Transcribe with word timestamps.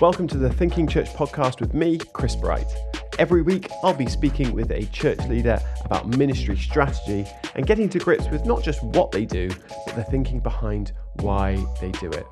Welcome 0.00 0.28
to 0.28 0.38
the 0.38 0.48
Thinking 0.48 0.86
Church 0.86 1.08
podcast 1.08 1.58
with 1.58 1.74
me, 1.74 1.98
Chris 2.12 2.36
Bright. 2.36 2.72
Every 3.18 3.42
week, 3.42 3.68
I'll 3.82 3.92
be 3.92 4.06
speaking 4.06 4.52
with 4.52 4.70
a 4.70 4.84
church 4.86 5.18
leader 5.26 5.58
about 5.84 6.06
ministry 6.06 6.56
strategy 6.56 7.26
and 7.56 7.66
getting 7.66 7.88
to 7.88 7.98
grips 7.98 8.28
with 8.28 8.46
not 8.46 8.62
just 8.62 8.80
what 8.80 9.10
they 9.10 9.24
do, 9.24 9.50
but 9.86 9.96
the 9.96 10.04
thinking 10.04 10.38
behind 10.38 10.92
why 11.14 11.56
they 11.80 11.90
do 11.90 12.10
it. 12.10 12.24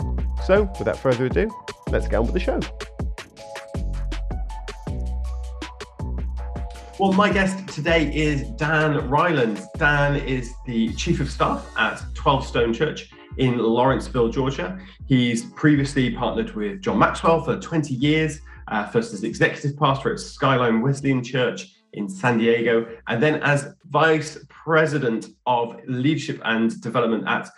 So, 0.44 0.70
without 0.78 0.96
further 0.96 1.26
ado, 1.26 1.50
let's 1.90 2.06
get 2.06 2.20
on 2.20 2.26
with 2.26 2.34
the 2.34 2.38
show. 2.38 2.60
Well, 7.00 7.14
my 7.14 7.32
guest 7.32 7.66
today 7.66 8.14
is 8.14 8.48
Dan 8.50 9.10
Reiland. 9.10 9.66
Dan 9.76 10.14
is 10.14 10.52
the 10.66 10.94
Chief 10.94 11.18
of 11.18 11.28
Staff 11.28 11.66
at 11.76 11.98
12Stone 12.14 12.76
Church 12.76 13.10
in 13.38 13.58
Lawrenceville, 13.58 14.28
Georgia. 14.28 14.78
He's 15.06 15.44
previously 15.52 16.10
partnered 16.10 16.54
with 16.54 16.82
John 16.82 16.98
Maxwell 16.98 17.42
for 17.42 17.58
20 17.58 17.94
years, 17.94 18.40
uh, 18.68 18.86
first 18.86 19.12
as 19.12 19.24
executive 19.24 19.76
pastor 19.76 20.12
at 20.12 20.20
Skyline 20.20 20.80
Wesleyan 20.80 21.22
Church 21.22 21.72
in 21.92 22.08
San 22.08 22.38
Diego, 22.38 22.86
and 23.08 23.22
then 23.22 23.42
as 23.42 23.74
vice 23.86 24.38
president 24.48 25.28
of 25.46 25.76
leadership 25.86 26.40
and 26.44 26.80
development 26.80 27.24
at 27.26 27.48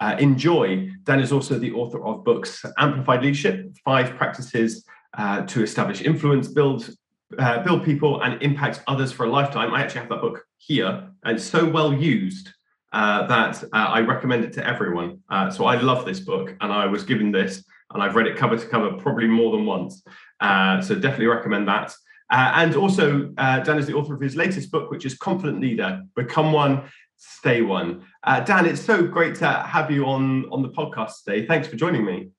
uh, 0.00 0.16
INJOY. 0.16 1.04
Dan 1.04 1.20
is 1.20 1.32
also 1.32 1.58
the 1.58 1.72
author 1.72 2.04
of 2.04 2.24
books 2.24 2.64
Amplified 2.78 3.22
Leadership, 3.22 3.76
Five 3.84 4.16
Practices 4.16 4.84
uh, 5.16 5.42
to 5.42 5.62
Establish 5.62 6.02
Influence, 6.02 6.48
Build 6.48 6.90
uh, 7.38 7.62
build 7.62 7.84
people 7.84 8.22
and 8.22 8.40
impact 8.42 8.82
others 8.86 9.12
for 9.12 9.26
a 9.26 9.30
lifetime. 9.30 9.74
I 9.74 9.82
actually 9.82 10.00
have 10.00 10.08
that 10.08 10.22
book 10.22 10.44
here, 10.56 11.10
and 11.24 11.40
so 11.40 11.68
well 11.68 11.92
used 11.92 12.50
uh, 12.92 13.26
that 13.26 13.62
uh, 13.64 13.68
I 13.76 14.00
recommend 14.00 14.44
it 14.44 14.52
to 14.54 14.66
everyone. 14.66 15.20
Uh, 15.28 15.50
so 15.50 15.66
I 15.66 15.80
love 15.80 16.04
this 16.04 16.20
book, 16.20 16.54
and 16.60 16.72
I 16.72 16.86
was 16.86 17.04
given 17.04 17.30
this, 17.32 17.64
and 17.92 18.02
I've 18.02 18.16
read 18.16 18.26
it 18.26 18.36
cover 18.36 18.56
to 18.56 18.66
cover 18.66 18.92
probably 18.92 19.26
more 19.26 19.52
than 19.52 19.66
once. 19.66 20.02
Uh, 20.40 20.80
so 20.80 20.94
definitely 20.94 21.26
recommend 21.26 21.68
that. 21.68 21.92
Uh, 22.30 22.52
and 22.56 22.76
also, 22.76 23.32
uh, 23.38 23.60
Dan 23.60 23.78
is 23.78 23.86
the 23.86 23.94
author 23.94 24.14
of 24.14 24.20
his 24.20 24.36
latest 24.36 24.70
book, 24.70 24.90
which 24.90 25.04
is 25.06 25.16
Confident 25.16 25.60
Leader: 25.60 26.02
Become 26.14 26.52
One, 26.52 26.82
Stay 27.16 27.62
One. 27.62 28.04
Dan, 28.44 28.66
it's 28.66 28.82
so 28.82 29.06
great 29.06 29.34
to 29.36 29.48
have 29.48 29.90
you 29.90 30.04
on 30.06 30.44
on 30.50 30.62
the 30.62 30.68
podcast 30.70 31.24
today. 31.24 31.46
Thanks 31.46 31.68
for 31.68 31.76
joining 31.76 32.04
me. 32.04 32.30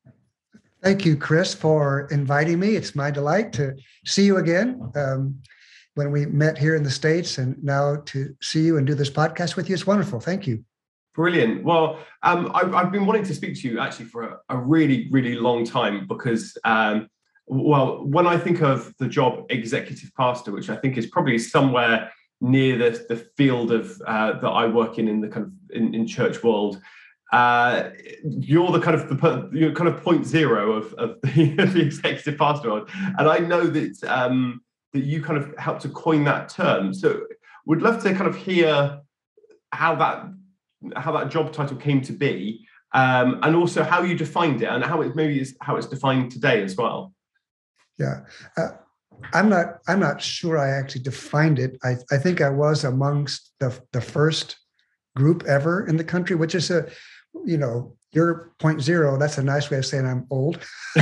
Thank 0.82 1.06
you, 1.06 1.18
Chris, 1.18 1.54
for 1.54 2.08
inviting 2.10 2.58
me. 2.60 2.76
It's 2.76 2.96
my 2.96 3.12
delight 3.12 3.52
to 3.54 3.76
see 4.06 4.26
you 4.26 4.38
again. 4.38 4.92
Um, 4.96 5.42
when 5.96 6.12
we 6.12 6.26
met 6.26 6.58
here 6.58 6.76
in 6.76 6.84
the 6.84 6.92
States 6.92 7.38
and 7.38 7.62
now 7.64 7.98
to 8.06 8.36
see 8.42 8.62
you 8.62 8.78
and 8.78 8.88
do 8.88 8.96
this 8.96 9.10
podcast 9.10 9.56
with 9.56 9.70
you. 9.70 9.74
It's 9.74 9.88
wonderful. 9.88 10.20
Thank 10.20 10.48
you. 10.48 10.64
Brilliant. 11.16 11.64
Well, 11.64 12.00
um, 12.24 12.52
I, 12.54 12.82
have 12.82 12.92
been 12.92 13.06
wanting 13.06 13.24
to 13.26 13.36
speak 13.36 13.60
to 13.62 13.68
you 13.68 13.80
actually 13.80 14.06
for 14.06 14.24
a, 14.24 14.38
a 14.50 14.58
really, 14.58 15.10
really 15.12 15.36
long 15.36 15.66
time 15.66 16.08
because, 16.08 16.58
um, 16.64 17.10
well, 17.48 18.06
when 18.06 18.28
I 18.28 18.38
think 18.38 18.62
of 18.62 18.94
the 19.00 19.08
job 19.08 19.46
executive 19.50 20.12
pastor, 20.16 20.52
which 20.52 20.70
I 20.70 20.76
think 20.76 20.98
is 20.98 21.08
probably 21.08 21.38
somewhere 21.40 22.12
near 22.42 22.78
the, 22.78 23.06
the 23.10 23.18
field 23.36 23.72
of 23.72 24.02
uh, 24.06 24.40
that 24.40 24.48
I 24.48 24.68
work 24.68 24.98
in 24.98 25.08
in 25.08 25.20
the 25.20 25.28
kind 25.28 25.48
of 25.48 25.52
in, 25.72 25.94
in 25.94 26.08
church 26.08 26.44
world, 26.44 26.80
uh, 27.34 27.90
you're 28.24 28.72
the 28.72 28.80
kind 28.80 28.96
of 28.96 29.10
the 29.10 29.50
you're 29.52 29.74
kind 29.74 29.90
of 29.90 30.02
point 30.04 30.26
zero 30.26 30.74
of, 30.74 30.94
of 30.94 31.22
the, 31.24 31.56
the 31.56 31.82
executive 31.82 32.38
pastor, 32.38 32.86
and 33.18 33.28
I 33.28 33.40
know 33.40 33.66
that 33.68 34.04
um, 34.06 34.62
that 34.94 35.04
you 35.04 35.22
kind 35.22 35.38
of 35.38 35.56
helped 35.58 35.82
to 35.84 35.90
coin 35.90 36.24
that 36.24 36.50
term. 36.50 36.94
So 36.94 37.22
we'd 37.66 37.82
love 37.82 38.02
to 38.04 38.14
kind 38.14 38.28
of 38.28 38.36
hear 38.36 39.02
how 39.72 39.96
that 39.96 40.26
how 40.96 41.12
that 41.12 41.30
job 41.30 41.52
title 41.52 41.78
came 41.78 42.02
to 42.02 42.14
be, 42.14 42.66
um, 42.94 43.40
and 43.44 43.56
also 43.56 43.84
how 43.84 44.02
you 44.02 44.16
defined 44.16 44.62
it, 44.62 44.70
and 44.70 44.84
how 44.84 45.02
it 45.02 45.16
maybe 45.16 45.40
is 45.40 45.56
how 45.62 45.76
it's 45.76 45.88
defined 45.88 46.32
today 46.32 46.64
as 46.64 46.76
well. 46.76 47.14
Yeah, 47.98 48.22
uh, 48.58 48.70
I'm 49.34 49.50
not 49.50 49.80
I'm 49.88 50.00
not 50.00 50.22
sure 50.22 50.58
I 50.58 50.70
actually 50.70 51.04
defined 51.04 51.60
it. 51.60 51.78
I 51.84 51.98
I 52.12 52.18
think 52.18 52.42
I 52.42 52.50
was 52.50 52.84
amongst 52.84 53.52
the 53.60 53.78
the 53.92 54.02
first 54.02 54.58
group 55.16 55.44
ever 55.48 55.86
in 55.86 55.98
the 55.98 56.04
country, 56.04 56.36
which 56.36 56.56
is 56.56 56.72
a 56.72 56.90
you 57.46 57.58
know 57.58 57.96
your 58.12 58.54
point 58.60 58.82
zero. 58.82 59.18
That's 59.18 59.38
a 59.38 59.44
nice 59.44 59.70
way 59.70 59.78
of 59.78 59.86
saying 59.86 60.08
I'm 60.08 60.26
old. 60.30 60.60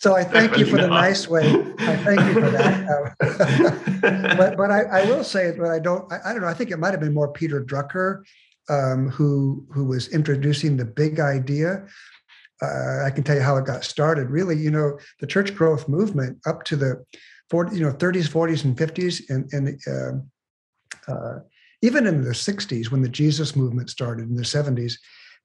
So 0.00 0.16
I 0.16 0.24
thank 0.24 0.56
you 0.56 0.64
for 0.64 0.78
the 0.78 0.88
nice 0.88 1.28
way. 1.28 1.46
I 1.78 1.96
thank 1.96 2.20
you 2.20 2.32
for 2.32 2.50
that. 2.50 3.14
but 4.38 4.56
but 4.56 4.70
I, 4.70 4.82
I, 4.84 5.04
will 5.04 5.22
say 5.22 5.52
but 5.56 5.68
I 5.68 5.78
don't. 5.78 6.10
I, 6.10 6.20
I, 6.24 6.32
don't 6.32 6.40
know. 6.40 6.48
I 6.48 6.54
think 6.54 6.70
it 6.70 6.78
might 6.78 6.92
have 6.92 7.00
been 7.00 7.12
more 7.12 7.30
Peter 7.30 7.62
Drucker 7.62 8.22
um, 8.70 9.10
who 9.10 9.66
who 9.70 9.84
was 9.84 10.08
introducing 10.08 10.78
the 10.78 10.86
big 10.86 11.20
idea. 11.20 11.86
Uh, 12.62 13.04
I 13.04 13.10
can 13.10 13.24
tell 13.24 13.36
you 13.36 13.42
how 13.42 13.58
it 13.58 13.66
got 13.66 13.84
started. 13.84 14.30
Really, 14.30 14.56
you 14.56 14.70
know, 14.70 14.98
the 15.20 15.26
church 15.26 15.54
growth 15.54 15.86
movement 15.86 16.38
up 16.46 16.64
to 16.64 16.76
the 16.76 17.04
40, 17.50 17.76
you 17.76 17.82
know, 17.82 17.92
30s, 17.92 18.28
40s, 18.28 18.64
and 18.64 18.76
50s, 18.76 19.28
and 19.28 19.52
and 19.52 19.80
uh, 19.86 21.12
uh, 21.12 21.40
even 21.82 22.06
in 22.06 22.22
the 22.22 22.30
60s 22.30 22.90
when 22.90 23.02
the 23.02 23.08
Jesus 23.08 23.54
movement 23.54 23.90
started 23.90 24.30
in 24.30 24.34
the 24.34 24.42
70s, 24.44 24.94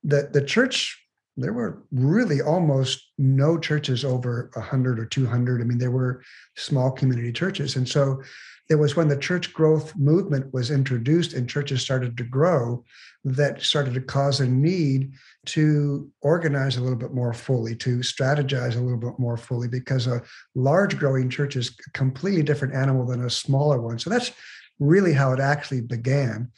the 0.01 0.29
the 0.31 0.41
church 0.41 1.04
there 1.37 1.53
were 1.53 1.83
really 1.91 2.41
almost 2.41 3.11
no 3.17 3.57
churches 3.57 4.05
over 4.05 4.49
100 4.53 4.99
or 4.99 5.05
200 5.05 5.61
i 5.61 5.63
mean 5.65 5.77
there 5.77 5.91
were 5.91 6.21
small 6.55 6.91
community 6.91 7.31
churches. 7.31 7.75
And 7.75 7.87
so 7.87 8.21
it 8.69 8.75
was 8.75 8.95
when 8.95 9.07
the 9.07 9.17
church 9.17 9.53
growth 9.53 9.95
movement 9.95 10.51
was 10.53 10.71
introduced 10.71 11.33
and 11.33 11.47
churches 11.47 11.81
started 11.81 12.17
to 12.17 12.23
grow 12.23 12.83
that 13.23 13.61
started 13.61 13.93
to 13.93 14.01
cause 14.01 14.39
a 14.39 14.47
need 14.47 15.11
to 15.45 16.11
organize 16.21 16.77
a 16.77 16.81
little 16.81 16.97
bit 16.97 17.13
more 17.13 17.33
fully 17.33 17.75
to 17.75 17.99
strategize 17.99 18.75
a 18.75 18.79
little 18.79 18.97
bit 18.97 19.19
more 19.19 19.37
fully 19.37 19.67
because 19.67 20.07
a 20.07 20.21
large 20.55 20.97
growing 20.97 21.29
church 21.29 21.55
is 21.55 21.75
a 21.87 21.91
completely 21.91 22.41
different 22.41 22.73
animal 22.73 23.05
than 23.05 23.25
a 23.25 23.29
smaller 23.29 23.79
one. 23.79 23.99
So 23.99 24.09
that's 24.09 24.31
really 24.79 25.13
how 25.13 25.31
it 25.33 25.39
actually 25.39 25.81
began. 25.81 26.51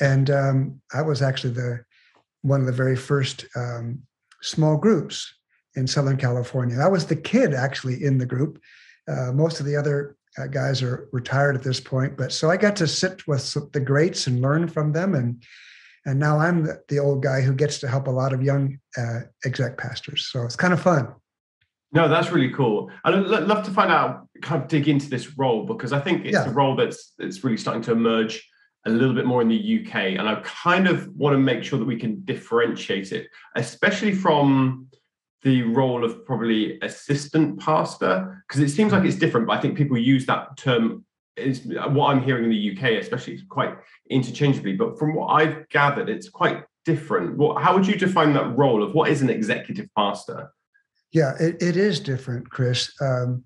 And 0.00 0.30
um, 0.30 0.80
i 0.92 1.02
was 1.02 1.20
actually 1.20 1.52
the 1.52 1.84
one 2.44 2.60
of 2.60 2.66
the 2.66 2.72
very 2.72 2.94
first 2.94 3.46
um, 3.56 4.02
small 4.42 4.76
groups 4.76 5.34
in 5.76 5.86
Southern 5.86 6.18
California. 6.18 6.78
I 6.78 6.88
was 6.88 7.06
the 7.06 7.16
kid 7.16 7.54
actually 7.54 8.04
in 8.04 8.18
the 8.18 8.26
group. 8.26 8.60
Uh, 9.08 9.32
most 9.32 9.60
of 9.60 9.66
the 9.66 9.76
other 9.76 10.16
uh, 10.38 10.46
guys 10.46 10.82
are 10.82 11.08
retired 11.12 11.56
at 11.56 11.62
this 11.62 11.80
point, 11.80 12.16
but 12.16 12.32
so 12.32 12.50
I 12.50 12.58
got 12.58 12.76
to 12.76 12.86
sit 12.86 13.26
with 13.26 13.72
the 13.72 13.80
greats 13.80 14.26
and 14.26 14.42
learn 14.42 14.68
from 14.68 14.92
them, 14.92 15.14
and 15.14 15.42
and 16.04 16.20
now 16.20 16.38
I'm 16.38 16.64
the, 16.64 16.82
the 16.88 16.98
old 16.98 17.22
guy 17.22 17.40
who 17.40 17.54
gets 17.54 17.78
to 17.78 17.88
help 17.88 18.08
a 18.08 18.10
lot 18.10 18.34
of 18.34 18.42
young 18.42 18.78
uh, 18.98 19.20
exec 19.46 19.78
pastors. 19.78 20.28
So 20.30 20.44
it's 20.44 20.56
kind 20.56 20.74
of 20.74 20.82
fun. 20.82 21.14
No, 21.92 22.08
that's 22.08 22.30
really 22.30 22.52
cool. 22.52 22.90
I'd 23.04 23.14
love 23.14 23.64
to 23.64 23.70
find 23.70 23.90
out, 23.90 24.28
kind 24.42 24.60
of 24.60 24.68
dig 24.68 24.88
into 24.88 25.08
this 25.08 25.38
role 25.38 25.64
because 25.64 25.92
I 25.92 26.00
think 26.00 26.26
it's 26.26 26.34
yeah. 26.34 26.50
a 26.50 26.52
role 26.52 26.76
that's 26.76 27.14
that's 27.18 27.42
really 27.42 27.56
starting 27.56 27.82
to 27.84 27.92
emerge 27.92 28.46
a 28.86 28.90
little 28.90 29.14
bit 29.14 29.26
more 29.26 29.40
in 29.42 29.48
the 29.48 29.86
UK. 29.86 29.94
And 30.18 30.28
I 30.28 30.36
kind 30.44 30.86
of 30.86 31.08
want 31.16 31.34
to 31.34 31.38
make 31.38 31.64
sure 31.64 31.78
that 31.78 31.84
we 31.84 31.96
can 31.96 32.22
differentiate 32.24 33.12
it, 33.12 33.28
especially 33.56 34.14
from 34.14 34.88
the 35.42 35.62
role 35.62 36.04
of 36.04 36.24
probably 36.24 36.78
assistant 36.80 37.60
pastor, 37.60 38.44
because 38.46 38.62
it 38.62 38.70
seems 38.74 38.92
like 38.92 39.04
it's 39.04 39.16
different, 39.16 39.46
but 39.46 39.58
I 39.58 39.60
think 39.60 39.76
people 39.76 39.98
use 39.98 40.26
that 40.26 40.56
term 40.56 41.04
is 41.36 41.62
what 41.64 42.10
I'm 42.10 42.22
hearing 42.22 42.44
in 42.44 42.50
the 42.50 42.76
UK, 42.76 43.00
especially 43.00 43.40
quite 43.48 43.74
interchangeably. 44.10 44.74
But 44.74 44.98
from 44.98 45.14
what 45.14 45.28
I've 45.28 45.68
gathered, 45.68 46.08
it's 46.08 46.28
quite 46.28 46.64
different. 46.84 47.36
What, 47.36 47.62
how 47.62 47.74
would 47.74 47.86
you 47.86 47.96
define 47.96 48.32
that 48.34 48.56
role 48.56 48.82
of 48.82 48.94
what 48.94 49.10
is 49.10 49.22
an 49.22 49.30
executive 49.30 49.88
pastor? 49.96 50.52
Yeah, 51.12 51.34
it, 51.38 51.62
it 51.62 51.76
is 51.76 52.00
different, 52.00 52.50
Chris. 52.50 52.92
Um, 53.00 53.44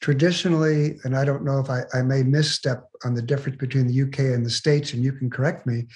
traditionally, 0.00 0.98
and 1.04 1.16
I 1.16 1.24
don't 1.24 1.44
know 1.44 1.58
if 1.58 1.70
I, 1.70 1.82
I 1.92 2.02
may 2.02 2.22
misstep 2.22 2.88
on 3.04 3.14
the 3.14 3.22
difference 3.22 3.58
between 3.58 3.86
the 3.86 4.02
UK 4.02 4.34
and 4.34 4.44
the 4.44 4.50
States, 4.50 4.92
and 4.92 5.02
you 5.02 5.12
can 5.12 5.30
correct 5.30 5.66
me, 5.66 5.86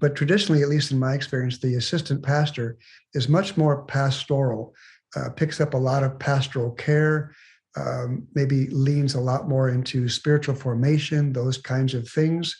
but 0.00 0.14
traditionally, 0.14 0.62
at 0.62 0.68
least 0.68 0.92
in 0.92 0.98
my 0.98 1.14
experience, 1.14 1.58
the 1.58 1.74
assistant 1.74 2.22
pastor 2.22 2.78
is 3.14 3.28
much 3.28 3.56
more 3.56 3.84
pastoral, 3.84 4.74
uh, 5.16 5.30
picks 5.30 5.60
up 5.60 5.74
a 5.74 5.78
lot 5.78 6.04
of 6.04 6.18
pastoral 6.18 6.70
care, 6.72 7.34
um, 7.76 8.26
maybe 8.34 8.68
leans 8.68 9.14
a 9.14 9.20
lot 9.20 9.48
more 9.48 9.68
into 9.68 10.08
spiritual 10.08 10.54
formation, 10.54 11.32
those 11.32 11.58
kinds 11.58 11.94
of 11.94 12.08
things. 12.08 12.56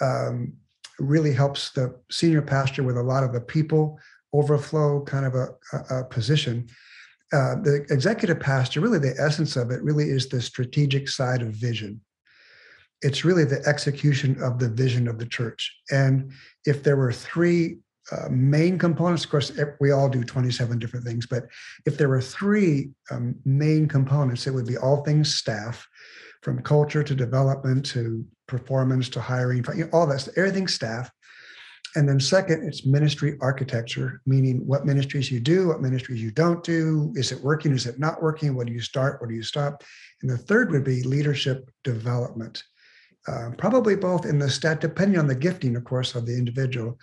Um, 0.00 0.54
really 0.98 1.32
helps 1.32 1.70
the 1.70 1.98
senior 2.10 2.42
pastor 2.42 2.82
with 2.82 2.96
a 2.96 3.02
lot 3.02 3.24
of 3.24 3.32
the 3.32 3.40
people 3.40 3.98
overflow 4.32 5.02
kind 5.02 5.24
of 5.24 5.34
a, 5.34 5.48
a, 5.72 6.00
a 6.00 6.04
position. 6.04 6.68
Uh, 7.32 7.54
the 7.62 7.86
executive 7.90 8.40
pastor, 8.40 8.80
really 8.80 8.98
the 8.98 9.14
essence 9.20 9.56
of 9.56 9.70
it, 9.70 9.82
really 9.82 10.10
is 10.10 10.28
the 10.28 10.40
strategic 10.40 11.08
side 11.08 11.42
of 11.42 11.48
vision. 11.48 12.00
It's 13.02 13.24
really 13.24 13.44
the 13.44 13.62
execution 13.66 14.42
of 14.42 14.58
the 14.58 14.68
vision 14.68 15.06
of 15.08 15.18
the 15.18 15.26
church. 15.26 15.74
And 15.90 16.32
if 16.66 16.82
there 16.82 16.96
were 16.96 17.12
three 17.12 17.78
uh, 18.12 18.28
main 18.30 18.78
components, 18.78 19.24
of 19.24 19.30
course, 19.30 19.52
we 19.80 19.92
all 19.92 20.08
do 20.08 20.24
27 20.24 20.78
different 20.78 21.06
things, 21.06 21.26
but 21.26 21.46
if 21.86 21.96
there 21.96 22.08
were 22.08 22.20
three 22.20 22.90
um, 23.10 23.36
main 23.44 23.86
components, 23.86 24.46
it 24.46 24.50
would 24.50 24.66
be 24.66 24.76
all 24.76 25.04
things 25.04 25.34
staff, 25.34 25.86
from 26.42 26.62
culture 26.62 27.02
to 27.02 27.14
development 27.14 27.84
to 27.84 28.24
performance 28.48 29.08
to 29.10 29.20
hiring, 29.20 29.64
all 29.92 30.06
that, 30.06 30.28
everything 30.36 30.66
staff. 30.66 31.10
And 31.96 32.08
then 32.08 32.20
second, 32.20 32.66
it's 32.66 32.86
ministry 32.86 33.36
architecture, 33.40 34.20
meaning 34.24 34.64
what 34.66 34.86
ministries 34.86 35.30
you 35.30 35.40
do, 35.40 35.68
what 35.68 35.82
ministries 35.82 36.22
you 36.22 36.30
don't 36.30 36.62
do. 36.62 37.12
Is 37.16 37.32
it 37.32 37.42
working? 37.42 37.72
Is 37.72 37.86
it 37.86 37.98
not 37.98 38.22
working? 38.22 38.54
What 38.54 38.66
do 38.66 38.72
you 38.72 38.80
start? 38.80 39.20
What 39.20 39.28
do 39.28 39.34
you 39.34 39.42
stop? 39.42 39.82
And 40.22 40.30
the 40.30 40.38
third 40.38 40.70
would 40.70 40.84
be 40.84 41.02
leadership 41.02 41.68
development. 41.82 42.62
Uh, 43.28 43.50
probably 43.58 43.96
both 43.96 44.24
in 44.24 44.38
the 44.38 44.48
stat, 44.48 44.80
depending 44.80 45.18
on 45.18 45.26
the 45.26 45.34
gifting, 45.34 45.76
of 45.76 45.84
course, 45.84 46.14
of 46.14 46.26
the 46.26 46.36
individual, 46.36 46.98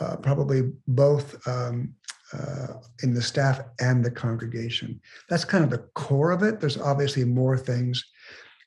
uh, 0.00 0.16
probably 0.16 0.72
both 0.86 1.46
um, 1.46 1.94
uh, 2.32 2.74
in 3.02 3.14
the 3.14 3.22
staff 3.22 3.60
and 3.80 4.04
the 4.04 4.10
congregation. 4.10 5.00
That's 5.28 5.44
kind 5.44 5.64
of 5.64 5.70
the 5.70 5.86
core 5.94 6.32
of 6.32 6.42
it. 6.42 6.60
There's 6.60 6.78
obviously 6.78 7.24
more 7.24 7.56
things. 7.56 8.04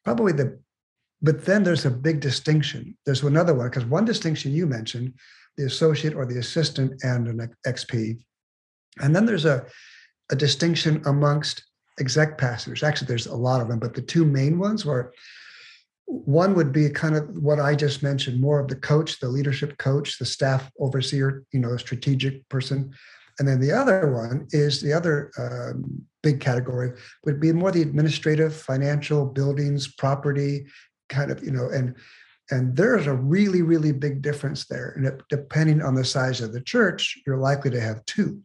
Probably 0.06 0.32
the, 0.32 0.60
but 1.22 1.46
then 1.46 1.64
there's 1.64 1.86
a 1.86 1.92
big 1.92 2.20
distinction. 2.20 2.98
There's 3.06 3.24
another 3.24 3.54
one 3.54 3.70
because 3.70 3.86
one 3.86 4.06
distinction 4.06 4.54
you 4.54 4.66
mentioned, 4.66 5.14
the 5.58 5.66
associate 5.66 6.14
or 6.14 6.26
the 6.26 6.40
assistant 6.40 7.02
and 7.04 7.28
an 7.28 7.54
XP, 7.66 8.18
and 9.00 9.16
then 9.16 9.26
there's 9.26 9.46
a 9.46 9.66
a 10.30 10.36
distinction 10.36 11.02
amongst 11.06 11.64
exec 12.00 12.38
pastors. 12.38 12.84
Actually, 12.84 13.08
there's 13.08 13.28
a 13.28 13.36
lot 13.36 13.62
of 13.62 13.68
them, 13.68 13.80
but 13.80 13.94
the 13.94 14.02
two 14.02 14.26
main 14.26 14.60
ones 14.60 14.86
were 14.86 15.14
one 16.08 16.54
would 16.56 16.72
be 16.72 16.90
kind 16.90 17.16
of 17.16 17.28
what 17.38 17.60
I 17.60 17.76
just 17.76 18.02
mentioned, 18.02 18.40
more 18.40 18.62
of 18.62 18.70
the 18.70 18.78
coach, 18.78 19.20
the 19.20 19.28
leadership 19.28 19.78
coach, 19.78 20.18
the 20.18 20.26
staff 20.26 20.72
overseer, 20.80 21.44
you 21.52 21.60
know, 21.60 21.76
strategic 21.76 22.48
person. 22.48 22.94
And 23.40 23.48
then 23.48 23.60
the 23.60 23.74
other 23.74 24.14
one 24.14 24.48
is 24.52 24.82
the 24.82 24.94
other 24.94 25.32
um, 25.38 26.06
big 26.24 26.40
category 26.40 26.94
would 27.26 27.42
be 27.42 27.52
more 27.52 27.72
the 27.72 27.82
administrative, 27.82 28.56
financial, 28.56 29.26
buildings, 29.26 29.94
property, 29.96 30.66
kind 31.10 31.30
of, 31.30 31.44
you 31.44 31.52
know, 31.52 31.70
and 31.70 31.96
and 32.52 32.76
there's 32.76 33.08
a 33.08 33.14
really, 33.14 33.62
really 33.62 33.92
big 33.92 34.22
difference 34.22 34.66
there. 34.66 34.94
And 34.96 35.22
depending 35.30 35.82
on 35.82 35.96
the 35.96 36.06
size 36.06 36.42
of 36.42 36.54
the 36.54 36.62
church, 36.62 37.22
you're 37.26 37.38
likely 37.38 37.72
to 37.72 37.82
have 37.82 38.06
two. 38.06 38.42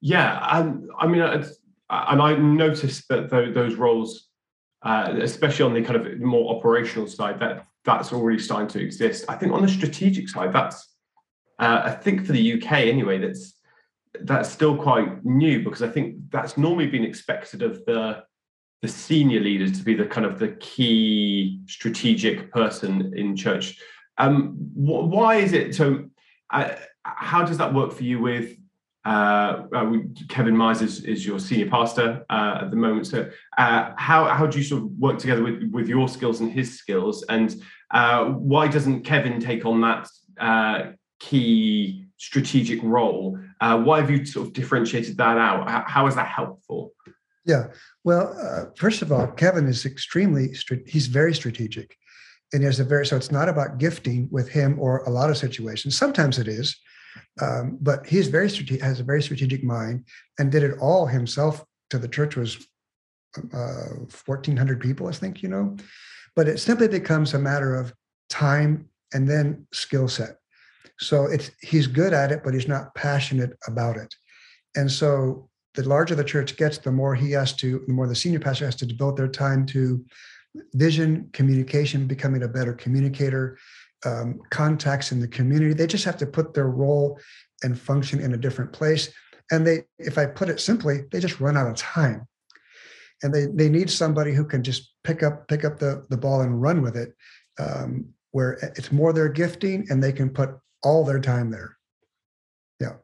Yeah, 0.00 0.46
and 0.58 0.88
I 0.98 1.06
mean, 1.06 1.22
and 1.22 1.46
I 1.88 2.34
noticed 2.36 3.08
that 3.08 3.30
those 3.30 3.74
roles 3.74 4.30
uh, 4.82 5.14
especially 5.20 5.64
on 5.64 5.74
the 5.74 5.82
kind 5.82 5.96
of 5.96 6.20
more 6.20 6.56
operational 6.56 7.06
side, 7.06 7.38
that 7.40 7.66
that's 7.84 8.12
already 8.12 8.38
starting 8.38 8.68
to 8.68 8.80
exist. 8.80 9.24
I 9.28 9.36
think 9.36 9.52
on 9.52 9.62
the 9.62 9.68
strategic 9.68 10.28
side, 10.28 10.52
that's 10.52 10.94
uh, 11.58 11.82
I 11.84 11.90
think 11.90 12.24
for 12.24 12.32
the 12.32 12.54
UK 12.54 12.72
anyway, 12.72 13.18
that's 13.18 13.54
that's 14.22 14.48
still 14.48 14.76
quite 14.76 15.24
new 15.24 15.62
because 15.62 15.82
I 15.82 15.88
think 15.88 16.16
that's 16.30 16.56
normally 16.56 16.86
been 16.86 17.04
expected 17.04 17.62
of 17.62 17.84
the 17.84 18.24
the 18.82 18.88
senior 18.88 19.40
leaders 19.40 19.78
to 19.78 19.84
be 19.84 19.94
the 19.94 20.06
kind 20.06 20.26
of 20.26 20.38
the 20.38 20.48
key 20.48 21.60
strategic 21.66 22.50
person 22.52 23.12
in 23.16 23.36
church. 23.36 23.78
Um, 24.18 24.54
wh- 24.74 25.08
why 25.08 25.36
is 25.36 25.52
it 25.52 25.74
so? 25.74 26.08
Uh, 26.50 26.74
how 27.02 27.44
does 27.44 27.58
that 27.58 27.72
work 27.72 27.92
for 27.92 28.04
you 28.04 28.20
with 28.20 28.56
uh, 29.04 29.62
uh, 29.74 29.92
Kevin 30.28 30.56
Myers 30.56 30.82
is, 30.82 31.04
is, 31.04 31.24
your 31.24 31.38
senior 31.38 31.70
pastor 31.70 32.24
uh, 32.28 32.58
at 32.62 32.70
the 32.70 32.76
moment. 32.76 33.06
So, 33.06 33.30
uh, 33.56 33.92
how 33.96 34.26
how 34.26 34.46
do 34.46 34.58
you 34.58 34.64
sort 34.64 34.82
of 34.82 34.90
work 34.90 35.18
together 35.18 35.42
with 35.42 35.70
with 35.72 35.88
your 35.88 36.06
skills 36.08 36.40
and 36.40 36.52
his 36.52 36.76
skills? 36.76 37.24
And 37.30 37.54
uh, 37.92 38.26
why 38.26 38.68
doesn't 38.68 39.04
Kevin 39.04 39.40
take 39.40 39.64
on 39.64 39.80
that 39.80 40.08
uh, 40.38 40.92
key 41.18 42.06
strategic 42.18 42.82
role? 42.82 43.38
why 43.60 44.00
have 44.00 44.10
you 44.10 44.24
sort 44.24 44.46
of 44.46 44.52
differentiated 44.54 45.16
that 45.18 45.36
out? 45.36 45.68
How, 45.68 45.84
how 45.86 46.06
is 46.06 46.14
that 46.14 46.26
helpful? 46.26 46.92
Yeah. 47.50 47.64
Well, 48.04 48.72
first 48.76 49.02
of 49.02 49.12
all, 49.12 49.26
Kevin 49.26 49.66
is 49.66 49.84
extremely 49.84 50.54
he's 50.86 51.06
very 51.06 51.34
strategic, 51.34 51.96
and 52.52 52.62
there's 52.62 52.80
a 52.80 52.84
very 52.84 53.04
so 53.06 53.16
it's 53.16 53.32
not 53.32 53.48
about 53.48 53.78
gifting 53.78 54.28
with 54.30 54.48
him 54.48 54.78
or 54.78 55.04
a 55.04 55.10
lot 55.10 55.30
of 55.30 55.36
situations. 55.36 55.98
Sometimes 55.98 56.38
it 56.38 56.48
is 56.48 56.76
um, 57.40 57.78
but 57.80 58.06
he's 58.06 58.28
very 58.28 58.48
has 58.80 59.00
a 59.00 59.04
very 59.04 59.22
strategic 59.22 59.64
mind, 59.64 60.04
and 60.38 60.52
did 60.52 60.62
it 60.62 60.78
all 60.78 61.06
himself. 61.06 61.64
To 61.90 61.98
the 61.98 62.08
church 62.08 62.36
was 62.36 62.56
uh, 63.52 64.06
1,400 64.24 64.80
people, 64.80 65.08
I 65.08 65.12
think, 65.12 65.42
you 65.42 65.48
know. 65.48 65.76
But 66.36 66.48
it 66.48 66.60
simply 66.60 66.86
becomes 66.86 67.34
a 67.34 67.38
matter 67.38 67.74
of 67.74 67.92
time 68.28 68.88
and 69.12 69.28
then 69.28 69.66
skill 69.72 70.06
set. 70.06 70.36
So 71.00 71.26
it's 71.26 71.50
he's 71.60 71.86
good 71.88 72.12
at 72.12 72.30
it, 72.30 72.42
but 72.44 72.54
he's 72.54 72.68
not 72.68 72.94
passionate 72.94 73.58
about 73.66 73.96
it. 73.96 74.14
And 74.76 74.90
so 74.90 75.49
the 75.74 75.88
larger 75.88 76.14
the 76.14 76.24
church 76.24 76.56
gets, 76.56 76.78
the 76.78 76.92
more 76.92 77.14
he 77.14 77.32
has 77.32 77.54
to, 77.54 77.82
the 77.86 77.92
more 77.92 78.08
the 78.08 78.14
senior 78.14 78.40
pastor 78.40 78.64
has 78.64 78.76
to 78.76 78.86
devote 78.86 79.16
their 79.16 79.28
time 79.28 79.66
to 79.66 80.04
vision, 80.74 81.30
communication, 81.32 82.06
becoming 82.06 82.42
a 82.42 82.48
better 82.48 82.72
communicator, 82.72 83.58
um, 84.04 84.40
contacts 84.50 85.12
in 85.12 85.20
the 85.20 85.28
community. 85.28 85.74
They 85.74 85.86
just 85.86 86.04
have 86.04 86.16
to 86.18 86.26
put 86.26 86.54
their 86.54 86.68
role 86.68 87.18
and 87.62 87.78
function 87.78 88.20
in 88.20 88.34
a 88.34 88.38
different 88.38 88.72
place. 88.72 89.10
And 89.50 89.66
they, 89.66 89.84
if 89.98 90.18
I 90.18 90.26
put 90.26 90.48
it 90.48 90.60
simply, 90.60 91.02
they 91.10 91.20
just 91.20 91.40
run 91.40 91.56
out 91.56 91.68
of 91.68 91.76
time. 91.76 92.26
And 93.22 93.34
they 93.34 93.46
they 93.46 93.68
need 93.68 93.90
somebody 93.90 94.32
who 94.32 94.46
can 94.46 94.62
just 94.62 94.94
pick 95.04 95.22
up 95.22 95.46
pick 95.46 95.62
up 95.64 95.78
the 95.78 96.06
the 96.08 96.16
ball 96.16 96.40
and 96.40 96.62
run 96.62 96.80
with 96.80 96.96
it, 96.96 97.14
um, 97.58 98.06
where 98.30 98.52
it's 98.76 98.90
more 98.90 99.12
their 99.12 99.28
gifting 99.28 99.86
and 99.90 100.02
they 100.02 100.12
can 100.12 100.30
put 100.30 100.50
all 100.82 101.04
their 101.04 101.20
time 101.20 101.50
there. 101.50 101.76
Yeah. 102.80 102.94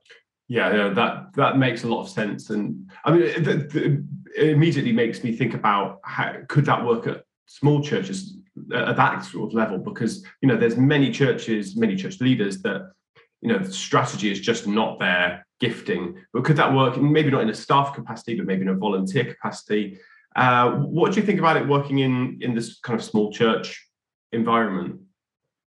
Yeah, 0.49 0.75
yeah, 0.75 0.89
that 0.91 1.35
that 1.35 1.59
makes 1.59 1.83
a 1.83 1.89
lot 1.89 2.03
of 2.03 2.09
sense, 2.09 2.51
and 2.51 2.89
I 3.05 3.11
mean, 3.11 3.23
it, 3.23 3.75
it, 3.75 4.01
immediately 4.37 4.93
makes 4.93 5.25
me 5.25 5.35
think 5.35 5.55
about 5.55 6.01
how 6.05 6.37
could 6.49 6.67
that 6.67 6.85
work 6.85 7.07
at 7.09 7.25
small 7.47 7.83
churches 7.83 8.37
at 8.73 8.97
that 8.97 9.25
sort 9.25 9.51
of 9.51 9.55
level? 9.55 9.79
Because 9.79 10.25
you 10.41 10.49
know 10.49 10.57
there's 10.57 10.77
many 10.77 11.11
churches 11.11 11.77
many 11.77 11.97
church 11.97 12.21
leaders 12.21 12.63
that 12.63 12.93
you 13.41 13.49
know 13.49 13.63
strategy 13.65 14.31
is 14.31 14.41
just 14.41 14.69
not 14.69 15.01
their 15.01 15.45
gifting. 15.59 16.23
But 16.33 16.45
could 16.45 16.57
that 16.57 16.73
work 16.73 16.97
maybe 16.97 17.31
not 17.31 17.43
in 17.43 17.51
a 17.51 17.55
staff 17.55 17.95
capacity 17.95 18.37
but 18.37 18.47
maybe 18.47 18.63
in 18.63 18.69
a 18.69 18.75
volunteer 18.75 19.25
capacity? 19.25 19.99
Uh, 20.37 20.73
what 20.73 21.13
do 21.13 21.21
you 21.21 21.27
think 21.27 21.41
about 21.41 21.57
it 21.57 21.67
working 21.67 22.01
in 22.01 22.39
in 22.41 22.55
this 22.55 22.79
kind 22.79 22.99
of 22.99 23.05
small 23.05 23.33
church 23.33 23.85
environment? 24.31 25.01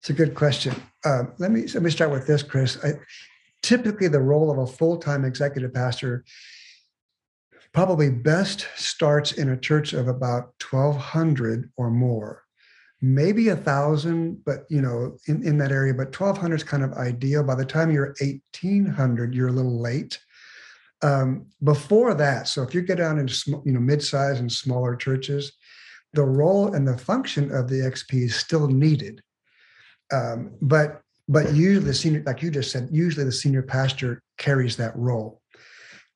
It's 0.01 0.11
a 0.11 0.15
good 0.15 0.35
question. 0.35 0.75
Uh, 1.05 1.25
let 1.39 1.51
me 1.51 1.67
let 1.75 1.83
me 1.83 1.91
start 1.91 2.11
with 2.11 2.27
this 2.27 2.43
chris. 2.43 2.79
I, 2.85 2.93
typically 3.63 4.09
the 4.09 4.21
role 4.21 4.51
of 4.51 4.59
a 4.59 4.67
full-time 4.67 5.25
executive 5.25 5.73
pastor 5.75 6.25
probably 7.73 8.11
best 8.11 8.67
starts 8.75 9.33
in 9.33 9.51
a 9.51 9.57
church 9.57 9.93
of 9.93 10.09
about 10.09 10.55
1200 10.71 11.71
or 11.77 11.91
more. 11.91 12.43
Maybe 13.01 13.49
a 13.49 13.57
thousand 13.57 14.45
but 14.45 14.67
you 14.69 14.83
know 14.83 15.17
in, 15.27 15.43
in 15.47 15.57
that 15.59 15.73
area 15.73 15.95
but 15.95 16.19
1200 16.19 16.57
is 16.57 16.65
kind 16.65 16.83
of 16.83 16.93
ideal. 16.95 17.43
By 17.43 17.55
the 17.55 17.65
time 17.65 17.91
you're 17.91 18.15
1800 18.21 19.35
you're 19.35 19.49
a 19.49 19.53
little 19.53 19.81
late. 19.81 20.19
Um, 21.03 21.47
before 21.65 22.13
that 22.15 22.47
so 22.47 22.63
if 22.63 22.75
you 22.75 22.83
get 22.83 22.99
down 22.99 23.19
into 23.19 23.33
sm- 23.33 23.63
you 23.65 23.73
know 23.73 23.81
mid-sized 23.81 24.41
and 24.41 24.53
smaller 24.53 24.95
churches 24.97 25.53
the 26.13 26.25
role 26.25 26.75
and 26.75 26.87
the 26.87 26.99
function 26.99 27.51
of 27.53 27.69
the 27.69 27.77
xp 27.77 28.25
is 28.25 28.35
still 28.35 28.69
needed. 28.69 29.23
Um, 30.13 30.53
but 30.61 31.03
but 31.31 31.55
usually 31.55 31.87
the 31.87 31.95
senior 31.95 32.23
like 32.27 32.43
you 32.43 32.51
just 32.51 32.71
said 32.71 32.89
usually 32.93 33.25
the 33.25 33.33
senior 33.33 33.63
pastor 33.63 34.21
carries 34.37 34.77
that 34.77 34.95
role 34.97 35.41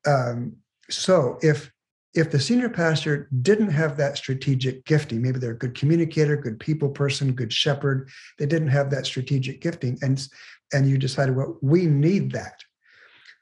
um, 0.06 0.56
so 0.90 1.38
if 1.40 1.70
if 2.14 2.30
the 2.30 2.38
senior 2.38 2.68
pastor 2.68 3.28
didn't 3.42 3.70
have 3.70 3.96
that 3.96 4.16
strategic 4.16 4.84
gifting, 4.84 5.20
maybe 5.20 5.40
they're 5.40 5.50
a 5.50 5.58
good 5.58 5.76
communicator, 5.76 6.36
good 6.36 6.60
people 6.60 6.88
person, 6.88 7.32
good 7.32 7.52
shepherd, 7.52 8.08
they 8.38 8.46
didn't 8.46 8.68
have 8.68 8.88
that 8.90 9.04
strategic 9.04 9.60
gifting, 9.60 9.98
and 10.00 10.28
and 10.72 10.88
you 10.88 10.96
decided, 10.96 11.34
well, 11.34 11.58
we 11.60 11.86
need 11.86 12.32
that, 12.32 12.60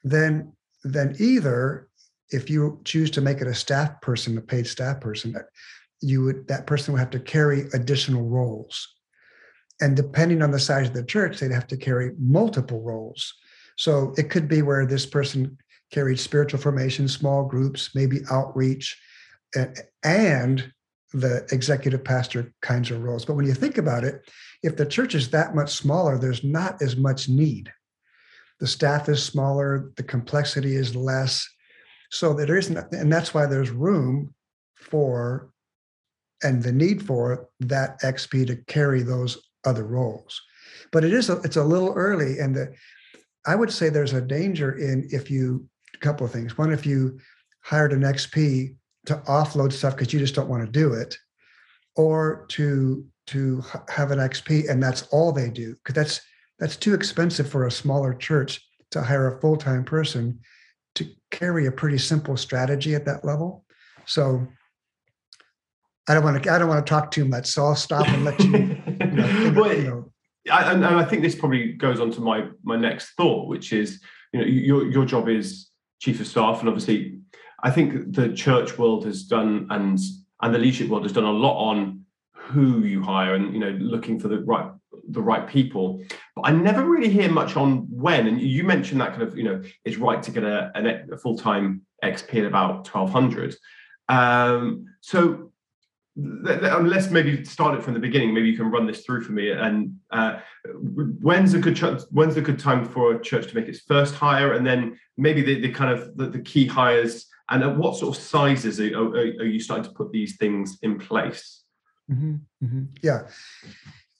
then 0.03 0.51
then 0.83 1.15
either 1.19 1.87
if 2.29 2.49
you 2.49 2.81
choose 2.83 3.11
to 3.11 3.21
make 3.21 3.41
it 3.41 3.47
a 3.47 3.53
staff 3.53 4.01
person, 4.01 4.37
a 4.37 4.41
paid 4.41 4.65
staff 4.65 4.99
person, 4.99 5.35
you 6.01 6.23
would 6.23 6.47
that 6.47 6.65
person 6.65 6.93
would 6.93 6.99
have 6.99 7.11
to 7.11 7.19
carry 7.19 7.67
additional 7.73 8.23
roles. 8.23 8.95
And 9.83 9.97
depending 9.97 10.41
on 10.41 10.51
the 10.51 10.59
size 10.59 10.87
of 10.87 10.93
the 10.93 11.03
church, 11.03 11.39
they'd 11.39 11.51
have 11.51 11.67
to 11.67 11.75
carry 11.75 12.11
multiple 12.17 12.81
roles. 12.81 13.33
So 13.77 14.13
it 14.17 14.29
could 14.29 14.47
be 14.47 14.61
where 14.61 14.85
this 14.85 15.05
person 15.05 15.57
carried 15.91 16.19
spiritual 16.19 16.61
formation, 16.61 17.09
small 17.09 17.43
groups, 17.43 17.89
maybe 17.93 18.21
outreach, 18.31 18.97
and, 20.03 20.71
the 21.15 21.45
executive 21.51 22.03
pastor 22.03 22.51
kinds 22.63 22.89
of 22.89 23.03
roles. 23.03 23.23
But 23.23 23.35
when 23.35 23.45
you 23.45 23.53
think 23.53 23.77
about 23.77 24.03
it, 24.03 24.27
if 24.63 24.77
the 24.77 24.85
church 24.85 25.13
is 25.13 25.29
that 25.29 25.53
much 25.53 25.71
smaller, 25.71 26.17
there's 26.17 26.43
not 26.43 26.81
as 26.81 26.95
much 26.95 27.29
need. 27.29 27.71
The 28.59 28.65
staff 28.65 29.07
is 29.09 29.21
smaller, 29.21 29.91
the 29.95 30.01
complexity 30.01 30.75
is 30.75 30.95
less. 30.95 31.47
So 32.09 32.33
there 32.33 32.57
isn't, 32.57 32.79
and 32.93 33.13
that's 33.13 33.31
why 33.31 33.45
there's 33.45 33.69
room 33.69 34.33
for 34.75 35.51
and 36.41 36.63
the 36.63 36.71
need 36.71 37.05
for 37.05 37.47
that 37.59 38.01
XP 38.01 38.47
to 38.47 38.55
carry 38.65 39.03
those 39.03 39.37
other 39.65 39.85
roles. 39.85 40.41
But 40.91 41.03
it 41.03 41.13
is 41.13 41.29
a, 41.29 41.39
it's 41.41 41.57
a 41.57 41.63
little 41.63 41.93
early, 41.93 42.39
and 42.39 42.55
the, 42.55 42.73
I 43.45 43.55
would 43.55 43.71
say 43.71 43.89
there's 43.89 44.13
a 44.13 44.21
danger 44.21 44.73
in 44.73 45.07
if 45.11 45.29
you 45.29 45.67
a 45.93 45.97
couple 45.97 46.25
of 46.25 46.31
things. 46.31 46.57
One, 46.57 46.71
if 46.71 46.85
you 46.85 47.19
hired 47.61 47.93
an 47.93 48.01
XP 48.01 48.75
to 49.05 49.15
offload 49.27 49.71
stuff 49.71 49.95
because 49.95 50.13
you 50.13 50.19
just 50.19 50.35
don't 50.35 50.49
want 50.49 50.65
to 50.65 50.71
do 50.71 50.93
it, 50.93 51.17
or 51.95 52.45
to 52.49 53.05
to 53.27 53.63
have 53.89 54.11
an 54.11 54.19
XP 54.19 54.69
and 54.69 54.83
that's 54.83 55.03
all 55.03 55.31
they 55.31 55.49
do 55.49 55.75
because 55.75 55.95
that's 55.95 56.21
that's 56.59 56.75
too 56.75 56.93
expensive 56.93 57.49
for 57.49 57.65
a 57.65 57.71
smaller 57.71 58.13
church 58.13 58.61
to 58.91 59.01
hire 59.01 59.33
a 59.33 59.41
full-time 59.41 59.83
person 59.83 60.39
to 60.95 61.05
carry 61.31 61.65
a 61.65 61.71
pretty 61.71 61.97
simple 61.97 62.37
strategy 62.37 62.93
at 62.93 63.05
that 63.05 63.25
level. 63.25 63.65
So 64.05 64.45
I 66.07 66.13
don't 66.13 66.23
want 66.23 66.43
to 66.43 66.53
I 66.53 66.59
don't 66.59 66.67
want 66.67 66.85
to 66.85 66.89
talk 66.89 67.11
too 67.11 67.25
much, 67.25 67.47
so 67.47 67.65
I'll 67.65 67.75
stop 67.75 68.07
and 68.07 68.25
let 68.25 68.39
you. 68.43 68.77
you, 69.43 69.51
know, 69.51 69.61
well, 69.61 69.73
you 69.75 69.83
know. 69.83 70.11
I, 70.51 70.73
and 70.73 70.85
I 70.85 71.05
think 71.05 71.21
this 71.21 71.35
probably 71.35 71.73
goes 71.73 71.99
on 71.99 72.11
to 72.11 72.21
my 72.21 72.47
my 72.63 72.75
next 72.75 73.11
thought, 73.11 73.47
which 73.47 73.73
is 73.73 74.01
you 74.31 74.39
know 74.39 74.45
your 74.45 74.91
your 74.91 75.05
job 75.05 75.29
is 75.29 75.69
chief 75.99 76.19
of 76.19 76.27
staff, 76.27 76.59
and 76.59 76.69
obviously 76.69 77.19
I 77.63 77.71
think 77.71 78.13
the 78.13 78.33
church 78.33 78.77
world 78.77 79.05
has 79.05 79.23
done 79.23 79.67
and 79.69 79.99
and 80.41 80.53
the 80.53 80.59
leadership 80.59 80.89
world 80.89 81.03
has 81.03 81.13
done 81.13 81.23
a 81.23 81.31
lot 81.31 81.57
on 81.69 82.03
who 82.35 82.83
you 82.83 83.01
hire 83.01 83.35
and 83.35 83.53
you 83.53 83.59
know 83.59 83.71
looking 83.79 84.19
for 84.19 84.27
the 84.27 84.39
right 84.39 84.69
the 85.09 85.21
right 85.21 85.47
people 85.47 86.03
but 86.35 86.41
i 86.43 86.51
never 86.51 86.85
really 86.85 87.09
hear 87.09 87.29
much 87.29 87.55
on 87.55 87.87
when 87.89 88.27
and 88.27 88.41
you 88.41 88.63
mentioned 88.63 88.99
that 88.99 89.11
kind 89.11 89.23
of 89.23 89.37
you 89.37 89.43
know 89.43 89.61
it's 89.85 89.97
right 89.97 90.21
to 90.21 90.31
get 90.31 90.43
a, 90.43 91.05
a 91.11 91.17
full-time 91.17 91.81
xp 92.03 92.39
at 92.39 92.45
about 92.45 92.87
1200 92.87 93.55
um, 94.09 94.85
so 94.99 95.52
let's 96.15 97.09
maybe 97.09 97.43
start 97.43 97.77
it 97.77 97.83
from 97.83 97.93
the 97.93 97.99
beginning. 97.99 98.33
Maybe 98.33 98.49
you 98.49 98.57
can 98.57 98.69
run 98.69 98.85
this 98.85 99.03
through 99.03 99.21
for 99.21 99.31
me. 99.31 99.51
And 99.51 99.97
uh, 100.11 100.39
when's 100.75 101.53
a 101.53 101.59
good 101.59 101.75
ch- 101.75 102.03
when's 102.11 102.37
a 102.37 102.41
good 102.41 102.59
time 102.59 102.85
for 102.85 103.15
a 103.15 103.21
church 103.21 103.47
to 103.49 103.55
make 103.55 103.67
its 103.67 103.81
first 103.81 104.13
hire? 104.13 104.53
And 104.53 104.65
then 104.65 104.99
maybe 105.17 105.41
the, 105.41 105.61
the 105.61 105.71
kind 105.71 105.91
of 105.91 106.15
the, 106.15 106.27
the 106.27 106.39
key 106.39 106.67
hires. 106.67 107.25
And 107.49 107.63
at 107.63 107.75
what 107.75 107.97
sort 107.97 108.15
of 108.15 108.23
sizes 108.23 108.79
are, 108.79 108.95
are, 108.95 109.15
are 109.15 109.45
you 109.45 109.59
starting 109.59 109.85
to 109.85 109.91
put 109.91 110.11
these 110.11 110.37
things 110.37 110.77
in 110.81 110.99
place? 110.99 111.63
Mm-hmm, 112.11 112.35
mm-hmm. 112.63 112.83
yeah. 113.01 113.27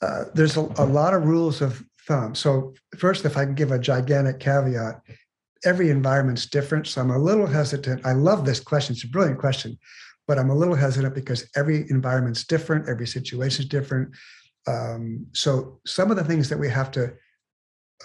Uh, 0.02 0.26
there's 0.34 0.58
a, 0.58 0.62
a 0.78 0.86
lot 0.86 1.14
of 1.14 1.26
rules 1.26 1.62
of 1.62 1.84
thumb. 2.08 2.36
So 2.36 2.74
first 2.98 3.24
if 3.24 3.38
i 3.38 3.46
can 3.46 3.56
give 3.56 3.72
a 3.72 3.80
gigantic 3.80 4.40
caveat 4.40 5.02
every 5.64 5.90
environment's 5.90 6.48
different. 6.48 6.88
So 6.88 7.02
i'm 7.02 7.12
a 7.12 7.18
little 7.18 7.48
hesitant. 7.48 8.06
I 8.06 8.12
love 8.12 8.46
this 8.46 8.60
question. 8.60 8.94
It's 8.94 9.06
a 9.06 9.08
brilliant 9.08 9.40
question 9.40 9.78
but 10.28 10.40
I'm 10.40 10.50
a 10.50 10.56
little 10.56 10.76
hesitant 10.76 11.16
because 11.16 11.50
every 11.56 11.90
environment's 11.90 12.44
different, 12.46 12.88
every 12.90 13.08
situation's 13.08 13.68
different. 13.68 14.16
Um, 14.68 15.28
so 15.34 15.80
some 15.86 16.12
of 16.12 16.18
the 16.18 16.24
things 16.24 16.50
that 16.50 16.60
we 16.60 16.70
have 16.70 16.92
to 16.92 17.14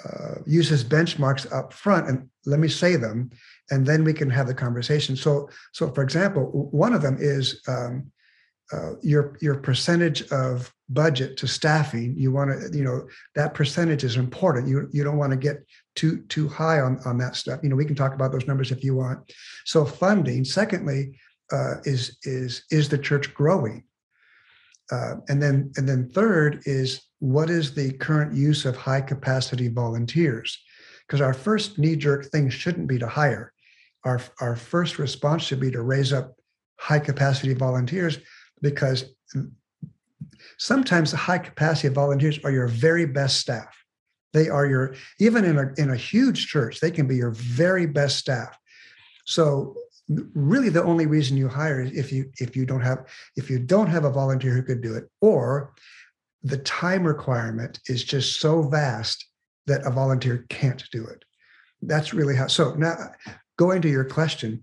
uh, 0.05 0.35
use 0.47 0.71
as 0.71 0.85
benchmarks 0.85 1.51
up 1.53 1.73
front, 1.73 2.09
and 2.09 2.29
let 2.47 2.61
me 2.61 2.69
say 2.69 2.97
them, 2.97 3.31
and 3.71 3.87
then 3.87 4.05
we 4.05 4.13
can 4.13 4.31
have 4.31 4.47
the 4.47 4.55
conversation. 4.55 5.17
So, 5.17 5.49
so 5.73 5.93
for 5.93 6.03
example, 6.03 6.69
one 6.71 6.93
of 6.93 7.03
them 7.03 7.17
is 7.19 7.63
um, 7.69 8.11
uh, 8.73 8.93
your 9.03 9.37
your 9.41 9.57
percentage 9.57 10.23
of 10.31 10.73
budget 10.89 11.37
to 11.39 11.47
staffing. 11.47 12.15
You 12.17 12.33
want 12.33 12.51
to, 12.51 12.77
you 12.77 12.85
know, 12.85 13.09
that 13.35 13.55
percentage 13.55 14.05
is 14.05 14.17
important. 14.17 14.69
You 14.69 14.89
you 14.93 15.03
don't 15.03 15.17
want 15.17 15.33
to 15.33 15.39
get 15.39 15.65
too 15.97 16.23
too 16.29 16.49
high 16.49 16.81
on 16.81 17.01
on 17.05 17.19
that 17.19 17.35
stuff. 17.35 17.61
You 17.63 17.71
know, 17.71 17.77
we 17.77 17.87
can 17.87 17.97
talk 17.97 18.15
about 18.15 18.31
those 18.31 18.47
numbers 18.47 18.71
if 18.71 18.85
you 18.85 18.95
want. 18.95 19.33
So 19.65 19.85
funding. 19.85 20.45
Secondly, 20.45 21.19
uh, 21.53 21.75
is 21.85 22.19
is 22.25 22.63
is 22.71 22.89
the 22.89 22.99
church 22.99 23.35
growing? 23.35 23.85
Uh, 24.91 25.17
and 25.29 25.43
then 25.43 25.71
and 25.77 25.89
then 25.89 26.09
third 26.09 26.63
is 26.65 27.03
what 27.19 27.51
is 27.51 27.75
the 27.75 27.93
current 27.93 28.35
use 28.35 28.65
of 28.65 28.77
high 28.77 29.01
capacity 29.01 29.69
volunteers? 29.69 30.59
Because 31.07 31.21
our 31.21 31.35
first 31.35 31.79
knee 31.79 31.97
jerk 31.97 32.27
thing 32.27 32.49
shouldn't 32.49 32.87
be 32.87 32.99
to 32.99 33.09
hire. 33.09 33.53
Our 34.05 34.21
our 34.41 34.57
first 34.57 34.99
response 34.99 35.43
should 35.43 35.61
be 35.61 35.71
to 35.73 35.83
raise 35.83 36.13
up 36.13 36.35
high 36.79 37.01
capacity 37.01 37.55
volunteers 37.55 38.19
because 38.63 39.05
sometimes 40.59 41.11
the 41.11 41.17
high 41.17 41.39
capacity 41.39 41.89
volunteers 41.89 42.39
are 42.45 42.53
your 42.53 42.69
very 42.69 43.07
best 43.07 43.39
staff. 43.39 43.75
They 44.33 44.49
are 44.49 44.67
your 44.67 44.95
even 45.19 45.45
in 45.45 45.59
a 45.59 45.73
in 45.77 45.91
a 45.91 45.97
huge 45.97 46.47
church, 46.47 46.81
they 46.81 46.91
can 46.91 47.07
be 47.07 47.17
your 47.17 47.33
very 47.33 47.87
best 47.87 48.19
staff. 48.19 48.57
So 49.27 49.77
really 50.09 50.71
the 50.71 50.83
only 50.83 51.07
reason 51.07 51.37
you 51.37 51.49
hire 51.49 51.81
is 51.81 51.93
if 51.93 52.11
you 52.13 52.31
if 52.39 52.57
you 52.57 52.65
don't 52.65 52.81
have 52.81 53.07
if 53.37 53.51
you 53.51 53.59
don't 53.59 53.89
have 53.89 54.05
a 54.05 54.11
volunteer 54.11 54.55
who 54.55 54.63
could 54.63 54.83
do 54.83 54.95
it 54.95 55.05
or 55.21 55.75
the 56.43 56.59
time 56.59 57.05
requirement 57.05 57.79
is 57.87 58.05
just 58.05 58.41
so 58.41 58.63
vast 58.63 59.27
that 59.67 59.85
a 59.87 59.91
volunteer 59.91 60.47
can't 60.49 60.83
do 60.93 61.05
it. 61.05 61.25
That's 61.83 62.15
really 62.15 62.35
how 62.35 62.47
so 62.47 62.75
now 62.75 62.97
going 63.59 63.83
to 63.83 63.89
your 63.89 64.05
question 64.05 64.63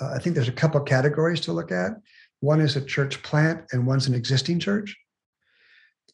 uh, 0.00 0.12
i 0.14 0.18
think 0.18 0.34
there's 0.34 0.48
a 0.48 0.52
couple 0.52 0.80
categories 0.80 1.40
to 1.42 1.52
look 1.52 1.72
at. 1.72 1.92
One 2.40 2.60
is 2.60 2.76
a 2.76 2.84
church 2.84 3.22
plant 3.22 3.64
and 3.72 3.86
one's 3.86 4.06
an 4.06 4.14
existing 4.14 4.58
church. 4.58 4.94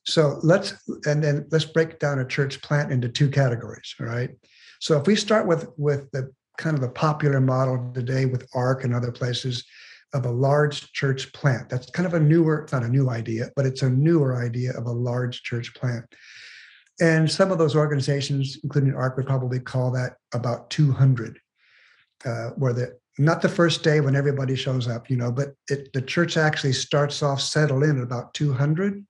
So 0.06 0.38
let's 0.44 0.74
and 1.04 1.22
then 1.22 1.46
let's 1.50 1.64
break 1.64 1.98
down 1.98 2.20
a 2.20 2.24
church 2.24 2.62
plant 2.62 2.92
into 2.92 3.08
two 3.08 3.28
categories 3.28 3.92
all 3.98 4.06
right? 4.06 4.30
So 4.80 4.98
if 4.98 5.06
we 5.08 5.16
start 5.16 5.48
with 5.48 5.68
with 5.76 6.08
the 6.12 6.30
kind 6.60 6.76
of 6.76 6.82
the 6.82 6.88
popular 6.88 7.40
model 7.40 7.90
today 7.94 8.26
with 8.26 8.48
ARC 8.54 8.84
and 8.84 8.94
other 8.94 9.10
places 9.10 9.64
of 10.12 10.26
a 10.26 10.30
large 10.30 10.92
church 10.92 11.32
plant. 11.32 11.68
That's 11.68 11.90
kind 11.90 12.06
of 12.06 12.14
a 12.14 12.20
newer, 12.20 12.60
it's 12.62 12.72
not 12.72 12.82
a 12.82 12.88
new 12.88 13.08
idea, 13.08 13.50
but 13.56 13.64
it's 13.64 13.82
a 13.82 13.90
newer 13.90 14.36
idea 14.44 14.72
of 14.76 14.86
a 14.86 14.92
large 14.92 15.42
church 15.42 15.72
plant. 15.74 16.04
And 17.00 17.30
some 17.30 17.50
of 17.50 17.58
those 17.58 17.74
organizations, 17.74 18.58
including 18.62 18.94
ARC, 18.94 19.16
would 19.16 19.26
probably 19.26 19.58
call 19.58 19.90
that 19.92 20.16
about 20.34 20.68
200, 20.68 21.38
uh, 22.26 22.50
where 22.50 22.74
the 22.74 22.98
not 23.18 23.42
the 23.42 23.48
first 23.48 23.82
day 23.82 24.00
when 24.00 24.16
everybody 24.16 24.54
shows 24.54 24.88
up, 24.88 25.10
you 25.10 25.16
know, 25.16 25.30
but 25.30 25.48
it, 25.68 25.92
the 25.92 26.00
church 26.00 26.36
actually 26.36 26.72
starts 26.72 27.22
off 27.22 27.40
settled 27.40 27.82
in 27.82 27.98
at 27.98 28.02
about 28.02 28.32
200. 28.34 29.04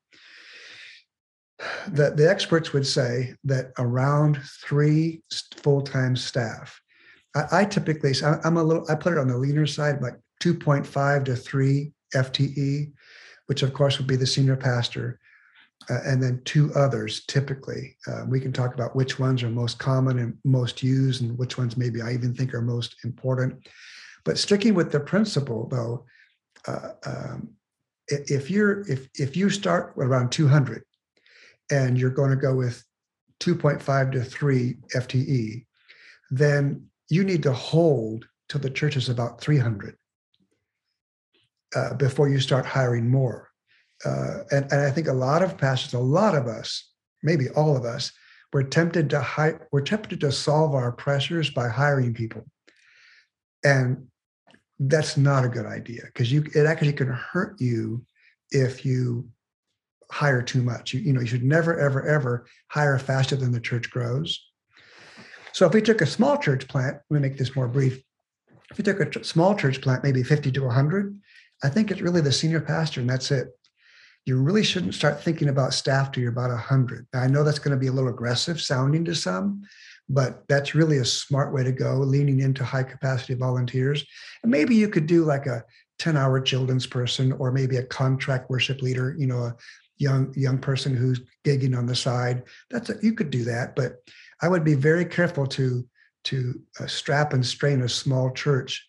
The, 1.89 2.11
the 2.11 2.29
experts 2.29 2.73
would 2.73 2.87
say 2.87 3.35
that 3.45 3.73
around 3.79 4.41
three 4.65 5.23
full-time 5.63 6.17
staff 6.17 6.81
I, 7.35 7.45
I 7.53 7.65
typically, 7.65 8.13
I'm 8.45 8.57
a 8.57 8.63
little, 8.63 8.85
I 8.89 8.95
put 8.95 9.13
it 9.13 9.19
on 9.19 9.29
the 9.29 9.37
leaner 9.37 9.67
side, 9.67 10.03
like 10.03 10.19
2.5 10.43 11.25
to 11.27 11.37
3 11.37 11.93
FTE, 12.15 12.93
which 13.47 13.63
of 13.63 13.73
course 13.73 13.99
would 13.99 14.07
be 14.07 14.17
the 14.17 14.27
senior 14.27 14.57
pastor, 14.57 15.19
uh, 15.89 15.99
and 16.05 16.23
then 16.23 16.41
two 16.45 16.73
others 16.75 17.25
typically. 17.27 17.97
Uh, 18.07 18.25
we 18.27 18.41
can 18.41 18.53
talk 18.53 18.75
about 18.75 18.97
which 18.97 19.19
ones 19.19 19.43
are 19.43 19.51
most 19.51 19.79
common 19.79 20.19
and 20.19 20.37
most 20.45 20.83
used, 20.83 21.23
and 21.23 21.39
which 21.39 21.59
ones 21.59 21.77
maybe 21.77 22.03
I 22.03 22.13
even 22.13 22.35
think 22.35 22.55
are 22.55 22.63
most 22.63 22.97
important. 23.05 23.67
But 24.25 24.39
sticking 24.39 24.75
with 24.75 24.93
the 24.93 25.01
principle, 25.01 25.69
though, 25.69 26.05
uh, 26.67 26.91
um, 27.07 27.51
if 28.09 28.51
you're 28.51 28.81
if 28.91 29.09
if 29.15 29.37
you 29.37 29.49
start 29.51 29.95
around 29.97 30.31
200 30.33 30.83
and 31.71 31.97
you're 31.97 32.11
going 32.11 32.31
to 32.31 32.37
go 32.37 32.55
with 32.55 32.85
2.5 33.39 34.13
to 34.13 34.25
3 34.25 34.77
FTE, 34.95 35.65
then 36.31 36.90
you 37.11 37.25
need 37.25 37.43
to 37.43 37.53
hold 37.53 38.27
till 38.49 38.61
the 38.61 38.71
church 38.71 38.97
is 38.97 39.09
about 39.09 39.41
300 39.41 39.97
uh, 41.77 41.95
before 41.95 42.29
you 42.29 42.41
start 42.41 42.65
hiring 42.65 43.09
more. 43.09 43.49
Uh, 44.05 44.39
and, 44.51 44.65
and 44.73 44.81
I 44.81 44.91
think 44.91 45.09
a 45.09 45.13
lot 45.13 45.43
of 45.43 45.59
pastors, 45.59 45.93
a 45.93 45.99
lot 45.99 46.35
of 46.35 46.47
us, 46.47 46.91
maybe 47.23 47.51
all 47.51 47.77
of 47.77 47.85
us, 47.85 48.13
we're 48.53 48.63
tempted 48.63 49.11
to 49.11 49.21
hire, 49.21 49.69
we're 49.71 49.83
tempted 49.83 50.21
to 50.21 50.33
solve 50.33 50.75
our 50.75 50.91
pressures 50.93 51.51
by 51.51 51.69
hiring 51.69 52.15
people. 52.15 52.45
And 53.63 54.07
that's 54.79 55.17
not 55.17 55.45
a 55.45 55.49
good 55.49 55.67
idea 55.67 56.03
because 56.07 56.33
you 56.33 56.45
it 56.55 56.65
actually 56.65 56.95
can 56.95 57.09
hurt 57.09 57.61
you 57.61 58.03
if 58.51 58.85
you 58.85 59.29
hire 60.11 60.43
too 60.43 60.63
much. 60.63 60.95
You, 60.95 61.01
you 61.01 61.13
know, 61.13 61.21
you 61.21 61.27
should 61.27 61.45
never, 61.45 61.79
ever, 61.79 62.07
ever 62.07 62.47
hire 62.69 62.99
faster 62.99 63.37
than 63.37 63.53
the 63.53 63.61
church 63.61 63.91
grows. 63.91 64.50
So 65.53 65.67
if 65.67 65.75
we 65.75 65.83
took 65.83 66.01
a 66.01 66.07
small 66.07 66.39
church 66.39 66.69
plant, 66.69 66.99
let 67.09 67.21
me 67.21 67.29
make 67.29 67.39
this 67.39 67.57
more 67.57 67.69
brief. 67.69 68.03
If 68.71 68.79
we 68.79 68.85
took 68.85 69.01
a 69.01 69.25
small 69.25 69.55
church 69.55 69.81
plant, 69.81 70.05
maybe 70.05 70.23
50 70.23 70.53
to 70.53 70.65
100, 70.65 71.21
I 71.63 71.69
think 71.69 71.91
it's 71.91 72.01
really 72.01 72.21
the 72.21 72.33
senior 72.33 72.61
pastor 72.61 73.01
and 73.01 73.11
that's 73.11 73.31
it. 73.31 73.49
You 74.27 74.41
really 74.41 74.63
shouldn't 74.63 74.95
start 74.95 75.23
thinking 75.23 75.49
about 75.49 75.75
staff 75.75 76.13
till 76.13 76.23
you're 76.23 76.33
about 76.33 76.51
100. 76.51 77.07
Now, 77.13 77.21
I 77.21 77.27
know 77.27 77.43
that's 77.43 77.59
going 77.59 77.77
to 77.77 77.81
be 77.81 77.89
a 77.89 77.93
little 77.93 78.11
aggressive 78.11 78.61
sounding 78.61 79.05
to 79.07 79.15
some, 79.15 79.63
but 80.09 80.45
that's 80.49 80.75
really 80.75 80.99
a 80.99 81.05
smart 81.05 81.55
way 81.55 81.65
to 81.65 81.73
go, 81.73 81.95
leaning 81.95 82.41
into 82.41 82.65
high 82.65 82.83
capacity 82.83 83.35
volunteers. 83.35 84.05
And 84.43 84.53
maybe 84.53 84.75
you 84.75 84.89
could 84.89 85.07
do 85.07 85.25
like 85.25 85.47
a 85.47 85.65
10 85.99 86.17
hour 86.17 86.41
children's 86.41 86.87
person 86.87 87.33
or 87.33 87.51
maybe 87.51 87.77
a 87.77 87.85
contract 87.85 88.51
worship 88.51 88.83
leader, 88.83 89.15
you 89.19 89.27
know, 89.27 89.45
a 89.45 89.57
young 89.99 90.33
young 90.35 90.59
person 90.59 90.97
who's 90.97 91.21
gigging 91.45 91.77
on 91.77 91.87
the 91.87 91.95
side. 91.95 92.43
That's 92.71 92.91
a, 92.91 92.95
you 93.03 93.15
could 93.15 93.31
do 93.31 93.45
that, 93.45 93.77
but 93.77 93.97
I 94.43 94.49
would 94.49 94.65
be 94.65 94.75
very 94.75 95.05
careful 95.05 95.47
to 95.49 95.87
to 96.25 96.61
uh, 96.79 96.87
strap 96.87 97.33
and 97.33 97.45
strain 97.45 97.83
a 97.83 97.89
small 97.89 98.31
church 98.31 98.87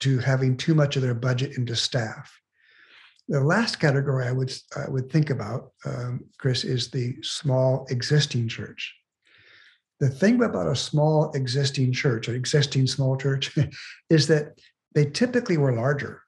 to 0.00 0.18
having 0.18 0.56
too 0.56 0.74
much 0.74 0.96
of 0.96 1.02
their 1.02 1.14
budget 1.14 1.56
into 1.56 1.74
staff. 1.74 2.30
The 3.28 3.40
last 3.40 3.80
category 3.80 4.26
I 4.26 4.32
would 4.32 4.52
I 4.76 4.88
would 4.88 5.10
think 5.10 5.30
about, 5.30 5.72
um, 5.84 6.20
Chris, 6.38 6.64
is 6.64 6.90
the 6.90 7.16
small 7.22 7.86
existing 7.90 8.48
church. 8.48 8.94
The 10.00 10.10
thing 10.10 10.42
about 10.42 10.68
a 10.70 10.76
small 10.76 11.32
existing 11.32 11.92
church, 11.92 12.28
an 12.28 12.34
existing 12.34 12.86
small 12.86 13.16
church, 13.16 13.56
is 14.10 14.26
that 14.26 14.60
they 14.94 15.06
typically 15.06 15.56
were 15.56 15.72
larger, 15.74 16.22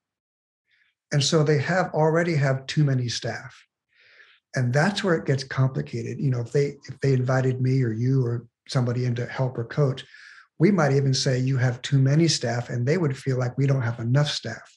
and 1.12 1.22
so 1.22 1.42
they 1.42 1.58
have 1.58 1.92
already 1.92 2.34
have 2.34 2.66
too 2.66 2.84
many 2.84 3.08
staff. 3.08 3.54
and 4.56 4.72
that's 4.72 5.04
where 5.04 5.14
it 5.14 5.26
gets 5.26 5.44
complicated 5.44 6.18
you 6.18 6.30
know 6.30 6.40
if 6.40 6.52
they 6.52 6.76
if 6.88 6.98
they 7.00 7.12
invited 7.12 7.60
me 7.60 7.82
or 7.82 7.92
you 7.92 8.24
or 8.24 8.46
somebody 8.68 9.04
in 9.04 9.14
to 9.14 9.26
help 9.26 9.58
or 9.58 9.64
coach 9.64 10.04
we 10.58 10.70
might 10.70 10.92
even 10.92 11.14
say 11.14 11.38
you 11.38 11.56
have 11.56 11.80
too 11.82 11.98
many 11.98 12.26
staff 12.28 12.68
and 12.68 12.86
they 12.86 12.98
would 12.98 13.16
feel 13.16 13.38
like 13.38 13.56
we 13.56 13.66
don't 13.66 13.82
have 13.82 14.00
enough 14.00 14.28
staff. 14.28 14.76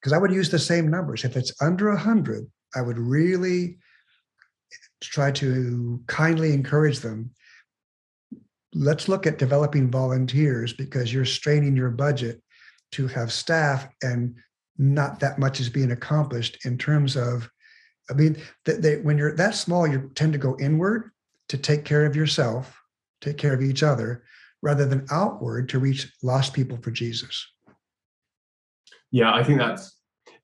Because 0.00 0.12
i 0.12 0.18
would 0.18 0.32
use 0.32 0.50
the 0.50 0.58
same 0.58 0.88
numbers. 0.88 1.24
If 1.24 1.36
it's 1.36 1.52
under 1.60 1.88
100 1.88 2.46
i 2.74 2.80
would 2.80 2.98
really 2.98 3.78
try 5.00 5.30
to 5.30 6.02
kindly 6.06 6.52
encourage 6.52 7.00
them 7.00 7.30
let's 8.74 9.08
look 9.08 9.26
at 9.26 9.38
developing 9.38 9.90
volunteers 9.90 10.72
because 10.72 11.12
you're 11.12 11.24
straining 11.24 11.76
your 11.76 11.90
budget 11.90 12.42
to 12.92 13.06
have 13.06 13.32
staff 13.32 13.88
and 14.02 14.34
not 14.78 15.20
that 15.20 15.38
much 15.38 15.60
is 15.60 15.68
being 15.68 15.92
accomplished 15.92 16.64
in 16.64 16.76
terms 16.76 17.16
of 17.16 17.48
i 18.10 18.14
mean 18.14 18.36
they, 18.64 18.74
they, 18.74 18.96
when 18.96 19.18
you're 19.18 19.36
that 19.36 19.54
small 19.54 19.86
you 19.86 20.10
tend 20.14 20.32
to 20.32 20.38
go 20.38 20.56
inward 20.58 21.10
to 21.48 21.58
take 21.58 21.84
care 21.84 22.06
of 22.06 22.16
yourself 22.16 22.80
take 23.20 23.36
care 23.36 23.54
of 23.54 23.62
each 23.62 23.82
other 23.82 24.24
rather 24.62 24.86
than 24.86 25.06
outward 25.10 25.68
to 25.68 25.78
reach 25.78 26.12
lost 26.22 26.52
people 26.52 26.78
for 26.78 26.90
jesus. 26.90 27.46
Yeah 29.10 29.32
i 29.34 29.42
think 29.42 29.58
that's 29.58 29.96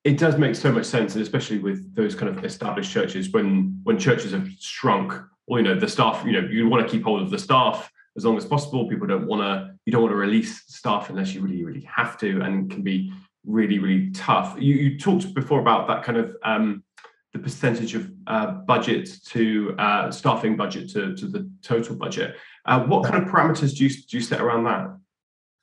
it 0.04 0.18
does 0.18 0.36
make 0.36 0.54
so 0.54 0.72
much 0.72 0.86
sense 0.86 1.14
and 1.14 1.22
especially 1.22 1.58
with 1.58 1.94
those 1.94 2.14
kind 2.14 2.36
of 2.36 2.44
established 2.44 2.92
churches 2.92 3.30
when 3.30 3.80
when 3.84 3.98
churches 3.98 4.32
have 4.32 4.48
shrunk 4.60 5.12
or 5.46 5.58
you 5.58 5.64
know 5.64 5.78
the 5.78 5.88
staff 5.88 6.24
you 6.24 6.32
know 6.32 6.46
you 6.48 6.68
want 6.68 6.86
to 6.86 6.90
keep 6.90 7.04
hold 7.04 7.22
of 7.22 7.30
the 7.30 7.38
staff 7.38 7.90
as 8.16 8.24
long 8.24 8.36
as 8.36 8.44
possible. 8.44 8.88
People 8.88 9.06
don't 9.06 9.26
want 9.26 9.42
to 9.42 9.74
you 9.84 9.92
don't 9.92 10.02
want 10.02 10.12
to 10.12 10.16
release 10.16 10.62
staff 10.66 11.10
unless 11.10 11.34
you 11.34 11.40
really 11.40 11.64
really 11.64 11.88
have 11.94 12.18
to 12.18 12.40
and 12.42 12.70
can 12.70 12.82
be 12.82 13.12
really 13.46 13.78
really 13.78 14.10
tough. 14.10 14.56
You, 14.58 14.74
you 14.74 14.98
talked 14.98 15.34
before 15.34 15.60
about 15.60 15.88
that 15.88 16.02
kind 16.02 16.18
of 16.18 16.36
um, 16.44 16.84
the 17.32 17.38
percentage 17.38 17.94
of 17.94 18.10
uh, 18.26 18.46
budget 18.50 19.08
to 19.24 19.74
uh, 19.78 20.10
staffing 20.10 20.56
budget 20.56 20.90
to, 20.90 21.14
to 21.16 21.26
the 21.26 21.50
total 21.62 21.96
budget 21.96 22.36
uh, 22.66 22.80
what 22.84 23.04
kind 23.04 23.22
of 23.22 23.28
parameters 23.28 23.76
do 23.76 23.84
you, 23.84 23.90
do 23.90 24.16
you 24.16 24.22
set 24.22 24.40
around 24.40 24.64
that 24.64 24.96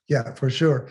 yeah 0.08 0.34
for 0.34 0.50
sure 0.50 0.88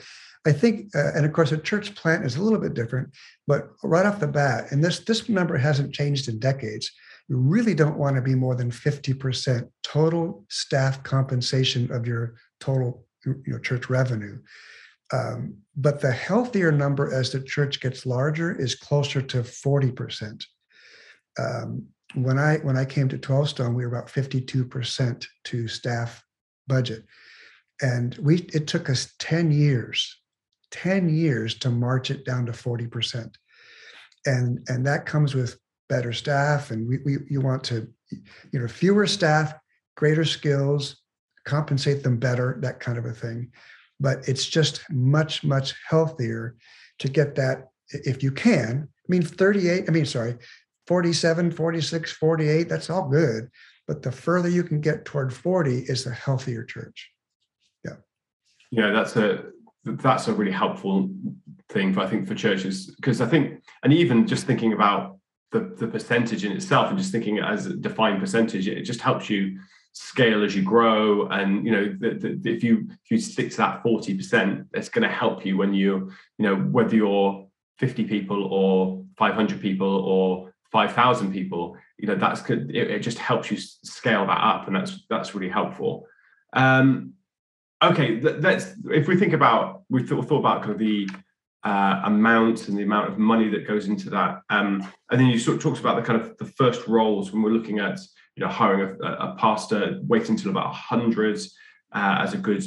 I 0.47 0.53
think, 0.53 0.95
uh, 0.95 1.11
and 1.15 1.25
of 1.25 1.33
course, 1.33 1.51
a 1.51 1.57
church 1.57 1.95
plant 1.95 2.25
is 2.25 2.37
a 2.37 2.41
little 2.41 2.59
bit 2.59 2.73
different, 2.73 3.09
but 3.45 3.71
right 3.83 4.05
off 4.05 4.19
the 4.19 4.27
bat, 4.27 4.71
and 4.71 4.83
this 4.83 4.99
this 4.99 5.27
number 5.27 5.57
hasn't 5.57 5.93
changed 5.93 6.29
in 6.29 6.39
decades. 6.39 6.91
You 7.27 7.37
really 7.37 7.75
don't 7.75 7.97
want 7.97 8.15
to 8.15 8.21
be 8.21 8.35
more 8.35 8.55
than 8.55 8.71
fifty 8.71 9.13
percent 9.13 9.67
total 9.83 10.45
staff 10.49 11.03
compensation 11.03 11.91
of 11.91 12.07
your 12.07 12.35
total 12.59 13.05
you 13.25 13.43
know, 13.47 13.59
church 13.59 13.89
revenue. 13.89 14.39
Um, 15.11 15.57
but 15.75 15.99
the 15.99 16.11
healthier 16.11 16.71
number 16.71 17.13
as 17.13 17.31
the 17.31 17.41
church 17.41 17.81
gets 17.81 18.05
larger 18.05 18.57
is 18.57 18.75
closer 18.75 19.21
to 19.21 19.43
forty 19.43 19.91
percent. 19.91 20.45
Um, 21.39 21.85
when 22.15 22.39
I 22.39 22.57
when 22.57 22.75
I 22.75 22.85
came 22.85 23.07
to 23.09 23.17
12Stone, 23.17 23.75
we 23.75 23.85
were 23.85 23.95
about 23.95 24.07
52% 24.07 25.25
to 25.45 25.67
staff 25.67 26.23
budget. 26.67 27.05
And 27.81 28.15
we 28.15 28.37
it 28.53 28.67
took 28.67 28.89
us 28.89 29.13
10 29.19 29.51
years 29.51 30.19
10 30.71 31.09
years 31.09 31.55
to 31.55 31.69
march 31.69 32.11
it 32.11 32.25
down 32.25 32.45
to 32.45 32.51
40%. 32.51 33.33
And, 34.25 34.59
and 34.67 34.85
that 34.85 35.05
comes 35.05 35.33
with 35.33 35.57
better 35.87 36.13
staff. 36.13 36.71
And 36.71 36.87
we, 36.87 36.99
we 37.05 37.17
you 37.29 37.41
want 37.41 37.63
to, 37.65 37.87
you 38.51 38.59
know, 38.59 38.67
fewer 38.67 39.07
staff, 39.07 39.53
greater 39.95 40.25
skills, 40.25 41.01
compensate 41.45 42.03
them 42.03 42.17
better, 42.17 42.57
that 42.61 42.79
kind 42.79 42.97
of 42.97 43.05
a 43.05 43.13
thing. 43.13 43.51
But 43.99 44.27
it's 44.27 44.45
just 44.45 44.81
much, 44.91 45.43
much 45.43 45.73
healthier 45.87 46.55
to 46.99 47.09
get 47.09 47.35
that 47.35 47.69
if 47.89 48.21
you 48.21 48.31
can. 48.31 48.87
I 48.87 49.07
mean, 49.07 49.23
38, 49.23 49.85
I 49.87 49.91
mean, 49.91 50.05
sorry, 50.05 50.37
47, 50.89 51.51
46, 51.51 52.13
48, 52.13 52.67
that's 52.67 52.89
all 52.89 53.07
good. 53.07 53.51
But 53.87 54.01
the 54.01 54.11
further 54.11 54.49
you 54.49 54.63
can 54.63 54.81
get 54.81 55.05
toward 55.05 55.31
40 55.31 55.81
is 55.81 56.03
the 56.03 56.09
healthier 56.09 56.63
church. 56.63 57.11
Yeah. 57.85 57.97
Yeah, 58.71 58.89
that's 58.89 59.15
a 59.15 59.43
that's 59.85 60.27
a 60.27 60.33
really 60.33 60.51
helpful 60.51 61.11
thing 61.69 61.93
for 61.93 61.99
I 61.99 62.07
think 62.07 62.27
for 62.27 62.33
churches 62.33 62.87
because 62.95 63.21
I 63.21 63.27
think 63.27 63.61
and 63.83 63.93
even 63.93 64.25
just 64.25 64.47
thinking 64.47 64.73
about 64.73 65.19
the 65.51 65.75
the 65.77 65.87
percentage 65.87 66.43
in 66.43 66.53
itself 66.53 66.89
and 66.89 66.97
just 66.97 67.11
thinking 67.11 67.37
as 67.37 67.67
a 67.67 67.75
defined 67.75 68.19
percentage 68.19 68.67
it 68.67 68.81
just 68.81 69.01
helps 69.01 69.29
you 69.29 69.59
scale 69.93 70.43
as 70.43 70.55
you 70.55 70.63
grow 70.63 71.27
and 71.27 71.65
you 71.65 71.71
know 71.71 71.85
the, 71.99 72.39
the, 72.41 72.51
if 72.51 72.63
you 72.63 72.87
if 72.89 73.11
you 73.11 73.19
stick 73.19 73.51
to 73.51 73.57
that 73.57 73.83
40% 73.83 74.65
it's 74.73 74.89
going 74.89 75.07
to 75.07 75.13
help 75.13 75.45
you 75.45 75.55
when 75.55 75.73
you 75.73 76.11
you 76.37 76.45
know 76.45 76.55
whether 76.55 76.95
you're 76.95 77.47
50 77.77 78.03
people 78.05 78.43
or 78.51 79.05
500 79.17 79.61
people 79.61 79.87
or 79.87 80.48
5000 80.71 81.31
people 81.31 81.75
you 81.97 82.07
know 82.07 82.15
that's 82.15 82.41
good 82.41 82.69
it, 82.73 82.91
it, 82.91 82.99
just 82.99 83.17
helps 83.17 83.49
you 83.49 83.57
scale 83.57 84.25
that 84.25 84.39
up 84.39 84.67
and 84.67 84.75
that's 84.75 85.05
that's 85.09 85.33
really 85.35 85.49
helpful. 85.49 86.05
Um 86.53 87.13
okay 87.81 88.19
let's 88.19 88.73
if 88.91 89.07
we 89.07 89.15
think 89.15 89.33
about 89.33 89.83
we 89.89 90.03
thought, 90.03 90.27
thought 90.27 90.39
about 90.39 90.61
kind 90.61 90.73
of 90.73 90.79
the 90.79 91.09
uh, 91.63 92.01
amount 92.05 92.69
and 92.69 92.77
the 92.77 92.83
amount 92.83 93.09
of 93.09 93.17
money 93.17 93.49
that 93.49 93.67
goes 93.67 93.87
into 93.87 94.09
that 94.09 94.41
um, 94.49 94.81
and 95.11 95.19
then 95.19 95.27
you 95.27 95.37
sort 95.37 95.57
of 95.57 95.63
talked 95.63 95.79
about 95.79 95.97
the 95.97 96.01
kind 96.01 96.19
of 96.19 96.37
the 96.37 96.45
first 96.45 96.87
roles 96.87 97.33
when 97.33 97.41
we're 97.41 97.49
looking 97.49 97.79
at 97.79 97.99
you 98.35 98.45
know 98.45 98.49
hiring 98.49 98.97
a, 99.03 99.05
a 99.05 99.35
pastor 99.37 99.99
waiting 100.03 100.31
until 100.31 100.51
about 100.51 100.67
100 100.67 101.37
uh, 101.93 102.17
as 102.19 102.33
a 102.33 102.37
good 102.37 102.63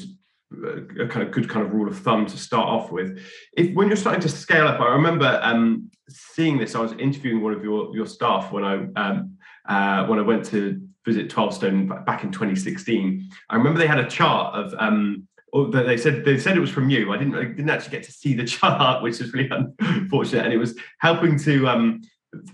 a 1.00 1.06
kind 1.06 1.26
of 1.26 1.32
good 1.32 1.48
kind 1.48 1.64
of 1.64 1.72
rule 1.72 1.88
of 1.88 1.98
thumb 1.98 2.26
to 2.26 2.36
start 2.36 2.68
off 2.68 2.92
with. 2.92 3.18
If 3.56 3.74
when 3.74 3.88
you're 3.88 3.96
starting 3.96 4.20
to 4.20 4.28
scale 4.28 4.68
up 4.68 4.80
i 4.80 4.88
remember 4.88 5.40
um, 5.42 5.90
seeing 6.08 6.58
this 6.58 6.74
i 6.74 6.80
was 6.80 6.92
interviewing 6.92 7.42
one 7.42 7.52
of 7.52 7.62
your 7.62 7.94
your 7.94 8.06
staff 8.06 8.52
when 8.52 8.64
i 8.64 8.74
um, 8.96 9.36
uh, 9.68 10.06
when 10.06 10.18
i 10.18 10.22
went 10.22 10.44
to 10.44 10.80
visit 11.04 11.28
12Stone 11.28 12.04
back 12.06 12.24
in 12.24 12.30
2016, 12.30 13.28
I 13.50 13.56
remember 13.56 13.78
they 13.78 13.86
had 13.86 13.98
a 13.98 14.08
chart 14.08 14.54
of 14.54 14.74
um, 14.78 15.26
they 15.72 15.98
said 15.98 16.24
they 16.24 16.38
said 16.38 16.56
it 16.56 16.60
was 16.60 16.70
from 16.70 16.88
you. 16.88 17.12
I 17.12 17.18
didn't 17.18 17.34
I 17.34 17.44
didn't 17.44 17.70
actually 17.70 17.90
get 17.90 18.04
to 18.04 18.12
see 18.12 18.34
the 18.34 18.44
chart, 18.46 19.02
which 19.02 19.20
is 19.20 19.32
really 19.32 19.50
unfortunate. 19.80 20.44
And 20.44 20.52
it 20.52 20.58
was 20.58 20.78
helping 20.98 21.38
to 21.40 21.68
um, 21.68 22.02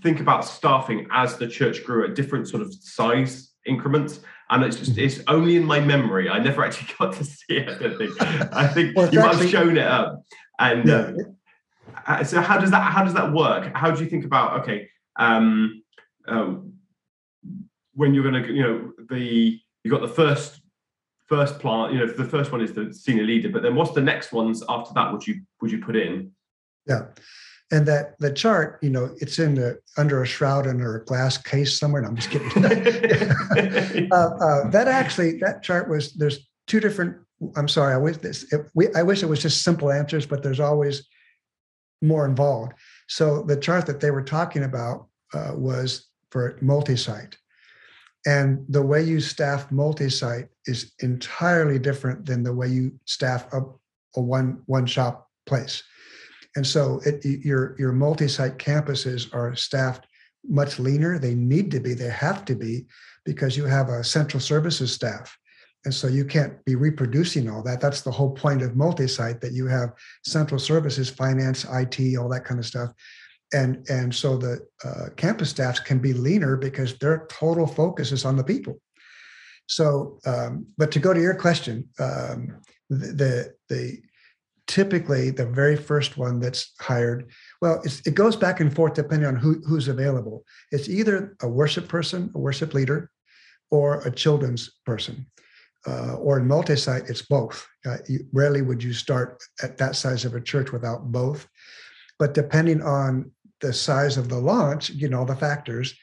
think 0.01 0.19
about 0.19 0.43
staffing 0.45 1.07
as 1.11 1.37
the 1.37 1.47
church 1.47 1.83
grew 1.83 2.05
at 2.05 2.15
different 2.15 2.47
sort 2.47 2.61
of 2.61 2.73
size 2.73 3.51
increments. 3.65 4.19
And 4.49 4.63
it's 4.63 4.77
just 4.77 4.97
it's 4.97 5.21
only 5.27 5.55
in 5.55 5.63
my 5.63 5.79
memory. 5.79 6.29
I 6.29 6.39
never 6.39 6.63
actually 6.65 6.93
got 6.97 7.13
to 7.15 7.23
see 7.23 7.57
it. 7.57 7.69
I 7.69 7.77
don't 7.77 7.97
think. 7.97 8.21
I 8.53 8.67
think 8.67 8.97
well, 8.97 9.09
you 9.09 9.19
might 9.19 9.35
have 9.35 9.49
shown 9.49 9.77
it 9.77 9.87
up. 9.87 10.23
And 10.59 10.89
yeah. 10.89 10.95
uh, 10.95 11.13
so 12.23 12.41
how 12.41 12.57
does 12.57 12.71
that 12.71 12.91
how 12.91 13.03
does 13.03 13.13
that 13.13 13.31
work? 13.31 13.75
How 13.75 13.91
do 13.91 14.03
you 14.03 14.09
think 14.09 14.25
about 14.25 14.61
okay? 14.61 14.89
Um, 15.17 15.83
uh, 16.27 16.55
when 17.93 18.13
you're 18.13 18.29
going 18.29 18.41
to, 18.41 18.53
you 18.53 18.63
know, 18.63 18.91
the 19.09 19.59
you 19.83 19.91
got 19.91 20.01
the 20.01 20.07
first 20.07 20.61
first 21.27 21.59
plant, 21.59 21.93
you 21.93 21.99
know, 21.99 22.07
the 22.07 22.25
first 22.25 22.51
one 22.51 22.61
is 22.61 22.73
the 22.73 22.93
senior 22.93 23.23
leader, 23.23 23.49
but 23.49 23.61
then 23.61 23.75
what's 23.75 23.91
the 23.91 24.01
next 24.01 24.31
ones 24.31 24.63
after 24.67 24.93
that? 24.95 25.11
Would 25.11 25.27
you 25.27 25.41
would 25.61 25.71
you 25.71 25.79
put 25.79 25.95
in? 25.95 26.31
Yeah, 26.87 27.07
and 27.71 27.85
that 27.87 28.17
the 28.19 28.31
chart, 28.31 28.79
you 28.81 28.89
know, 28.89 29.15
it's 29.19 29.37
in 29.37 29.55
the 29.55 29.79
under 29.97 30.23
a 30.23 30.25
shroud 30.25 30.65
under 30.65 30.95
a 30.95 31.05
glass 31.05 31.37
case 31.37 31.79
somewhere. 31.79 32.01
No, 32.01 32.09
I'm 32.09 32.15
just 32.15 32.31
kidding. 32.31 32.47
uh, 34.11 34.15
uh, 34.15 34.69
that 34.69 34.87
actually, 34.87 35.37
that 35.39 35.61
chart 35.61 35.89
was 35.89 36.13
there's 36.13 36.47
two 36.67 36.79
different. 36.79 37.17
I'm 37.55 37.67
sorry, 37.67 37.93
I 37.93 37.97
wish 37.97 38.17
this. 38.17 38.51
It, 38.51 38.67
we, 38.73 38.93
I 38.95 39.03
wish 39.03 39.23
it 39.23 39.27
was 39.27 39.41
just 39.41 39.63
simple 39.63 39.91
answers, 39.91 40.25
but 40.25 40.41
there's 40.41 40.59
always 40.59 41.07
more 42.01 42.25
involved. 42.25 42.73
So 43.07 43.43
the 43.43 43.57
chart 43.57 43.85
that 43.87 43.99
they 43.99 44.11
were 44.11 44.23
talking 44.23 44.63
about 44.63 45.07
uh, 45.33 45.51
was 45.55 46.07
for 46.31 46.57
multi-site. 46.61 47.37
And 48.25 48.65
the 48.69 48.81
way 48.81 49.03
you 49.03 49.19
staff 49.19 49.71
multi-site 49.71 50.49
is 50.65 50.91
entirely 50.99 51.79
different 51.79 52.25
than 52.25 52.43
the 52.43 52.53
way 52.53 52.67
you 52.67 52.99
staff 53.05 53.51
a, 53.53 53.61
a 54.15 54.21
one 54.21 54.61
one 54.65 54.85
shop 54.85 55.29
place. 55.45 55.83
And 56.55 56.65
so 56.65 57.01
it, 57.05 57.23
your 57.23 57.75
your 57.79 57.91
multi-site 57.91 58.57
campuses 58.57 59.33
are 59.33 59.55
staffed 59.55 60.05
much 60.47 60.79
leaner. 60.79 61.17
They 61.17 61.35
need 61.35 61.71
to 61.71 61.79
be. 61.79 61.93
They 61.93 62.09
have 62.09 62.43
to 62.45 62.55
be 62.55 62.85
because 63.25 63.55
you 63.55 63.65
have 63.65 63.89
a 63.89 64.03
central 64.03 64.41
services 64.41 64.91
staff. 64.91 65.37
And 65.85 65.93
so 65.93 66.07
you 66.07 66.25
can't 66.25 66.63
be 66.65 66.75
reproducing 66.75 67.49
all 67.49 67.63
that. 67.63 67.79
That's 67.79 68.01
the 68.01 68.11
whole 68.11 68.31
point 68.31 68.61
of 68.61 68.75
multi-site 68.75 69.39
that 69.41 69.53
you 69.53 69.65
have 69.67 69.93
central 70.25 70.59
services, 70.59 71.09
finance, 71.09 71.65
IT, 71.71 72.17
all 72.17 72.29
that 72.29 72.43
kind 72.43 72.59
of 72.59 72.65
stuff. 72.65 72.91
And 73.53 73.83
and 73.89 74.13
so 74.13 74.37
the 74.37 74.59
uh, 74.83 75.09
campus 75.15 75.49
staffs 75.49 75.79
can 75.79 75.99
be 75.99 76.13
leaner 76.13 76.55
because 76.55 76.97
their 76.97 77.25
total 77.31 77.65
focus 77.65 78.11
is 78.11 78.25
on 78.25 78.35
the 78.35 78.43
people. 78.43 78.79
So 79.67 80.19
um, 80.25 80.67
but 80.77 80.91
to 80.91 80.99
go 80.99 81.13
to 81.13 81.21
your 81.21 81.35
question 81.35 81.87
um, 81.99 82.59
the, 82.89 83.07
the, 83.13 83.53
the 83.69 84.01
typically 84.67 85.31
the 85.31 85.47
very 85.47 85.75
first 85.75 86.15
one 86.15 86.39
that's 86.39 86.73
hired 86.79 87.31
well 87.59 87.81
it 88.05 88.13
goes 88.13 88.35
back 88.35 88.59
and 88.59 88.75
forth 88.75 88.93
depending 88.93 89.27
on 89.27 89.35
who, 89.35 89.61
who's 89.67 89.87
available. 89.87 90.43
It's 90.71 90.89
either 90.89 91.35
a 91.41 91.47
worship 91.47 91.87
person 91.87 92.31
a 92.35 92.37
worship 92.37 92.75
leader 92.75 93.09
or 93.71 94.01
a 94.01 94.11
children's 94.11 94.69
person 94.85 95.25
uh, 95.87 96.15
or 96.15 96.39
in 96.39 96.47
multi-site 96.47 97.03
it's 97.07 97.21
both 97.21 97.65
uh, 97.85 97.97
you, 98.07 98.19
rarely 98.33 98.61
would 98.61 98.83
you 98.83 98.93
start 98.93 99.41
at 99.63 99.77
that 99.77 99.95
size 99.95 100.25
of 100.25 100.35
a 100.35 100.41
church 100.41 100.71
without 100.71 101.11
both 101.11 101.47
but 102.19 102.33
depending 102.33 102.81
on 102.81 103.31
the 103.61 103.73
size 103.73 104.17
of 104.17 104.29
the 104.29 104.37
launch, 104.37 104.89
you 104.89 105.09
know, 105.09 105.25
the 105.25 105.35
factors, 105.35 105.95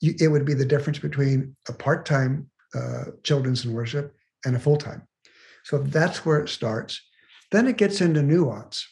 you, 0.00 0.14
it 0.20 0.28
would 0.28 0.44
be 0.44 0.54
the 0.54 0.64
difference 0.64 0.98
between 0.98 1.54
a 1.68 1.72
part-time 1.72 2.50
uh, 2.74 3.04
children's 3.22 3.64
and 3.64 3.74
worship 3.74 4.14
and 4.44 4.56
a 4.56 4.58
full-time. 4.58 5.02
So 5.64 5.78
that's 5.78 6.24
where 6.24 6.38
it 6.38 6.48
starts. 6.48 7.00
Then 7.50 7.66
it 7.66 7.76
gets 7.76 8.00
into 8.00 8.22
nuance. 8.22 8.86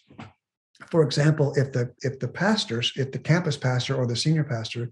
For 0.91 1.03
example, 1.03 1.53
if 1.57 1.73
the 1.73 1.93
if 2.01 2.19
the 2.19 2.29
pastors, 2.29 2.93
if 2.97 3.13
the 3.13 3.19
campus 3.19 3.57
pastor 3.57 3.95
or 3.95 4.07
the 4.07 4.17
senior 4.17 4.45
pastor 4.45 4.91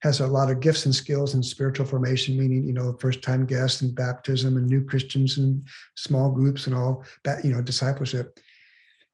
has 0.00 0.20
a 0.20 0.26
lot 0.26 0.50
of 0.50 0.60
gifts 0.60 0.84
and 0.84 0.94
skills 0.94 1.34
in 1.34 1.42
spiritual 1.42 1.86
formation, 1.86 2.38
meaning 2.38 2.64
you 2.64 2.72
know 2.72 2.96
first 3.00 3.22
time 3.22 3.46
guests 3.46 3.80
and 3.80 3.94
baptism 3.94 4.56
and 4.56 4.66
new 4.66 4.84
Christians 4.84 5.38
and 5.38 5.66
small 5.96 6.30
groups 6.30 6.66
and 6.66 6.76
all 6.76 7.04
that 7.24 7.44
you 7.44 7.52
know 7.52 7.62
discipleship. 7.62 8.38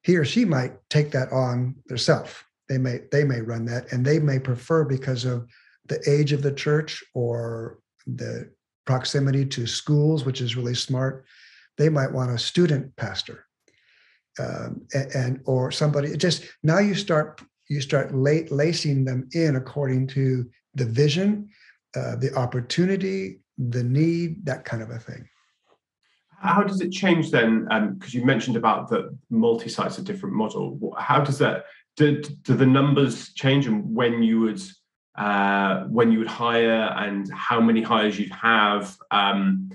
He 0.03 0.17
or 0.17 0.25
she 0.25 0.45
might 0.45 0.75
take 0.91 1.11
that 1.13 1.33
on 1.33 1.77
themselves. 1.87 2.35
They 2.69 2.79
may 2.79 3.01
they 3.11 3.25
may 3.25 3.41
run 3.41 3.65
that, 3.67 3.93
and 3.93 4.05
they 4.05 4.19
may 4.19 4.39
prefer 4.39 4.85
because 4.85 5.25
of 5.25 5.49
the 5.87 6.03
age 6.07 6.33
of 6.33 6.43
the 6.43 6.53
church 6.53 7.03
or 7.15 7.79
the 8.07 8.51
proximity 8.87 9.47
to 9.47 9.67
schools, 9.67 10.25
which 10.25 10.41
is 10.41 10.57
really 10.57 10.75
smart. 10.75 11.25
They 11.79 11.89
might 11.89 12.13
want 12.13 12.31
a 12.31 12.39
student 12.39 12.95
pastor, 12.97 13.47
um, 14.39 14.87
and, 14.93 15.15
and, 15.15 15.41
or 15.47 15.71
somebody. 15.71 16.17
Just 16.17 16.45
now 16.63 16.79
you 16.79 16.95
start 16.95 17.41
you 17.69 17.81
start 17.81 18.15
late 18.15 18.53
lacing 18.53 19.07
them 19.07 19.29
in 19.33 19.57
according 19.57 20.07
to 20.09 20.51
the 20.75 20.85
vision, 20.85 21.49
uh, 21.97 22.17
the 22.17 22.35
opportunity, 22.35 23.41
the 23.59 23.83
need, 23.83 24.45
that 24.47 24.65
kind 24.65 24.83
of 24.83 24.91
a 24.91 24.99
thing. 24.99 25.29
How 26.39 26.63
does 26.63 26.81
it 26.81 26.91
change 26.91 27.31
then? 27.31 27.65
Because 27.65 28.15
um, 28.15 28.21
you 28.21 28.25
mentioned 28.25 28.57
about 28.57 28.89
the 28.89 29.17
multi-site's 29.31 29.99
a 29.99 30.03
different 30.03 30.35
model. 30.35 30.95
How 30.99 31.21
does 31.21 31.39
that? 31.39 31.65
Do, 31.97 32.21
do 32.21 32.55
the 32.55 32.67
numbers 32.67 33.33
change 33.35 33.67
and 33.67 33.95
when 33.95 34.23
you 34.23 34.41
would 34.41 34.61
uh, 35.17 35.85
when 35.85 36.11
you 36.11 36.19
would 36.19 36.29
hire 36.29 36.93
and 36.97 37.33
how 37.33 37.61
many 37.61 37.83
hires 37.83 38.19
you'd 38.19 38.33
have? 38.33 38.97
Um, 39.13 39.71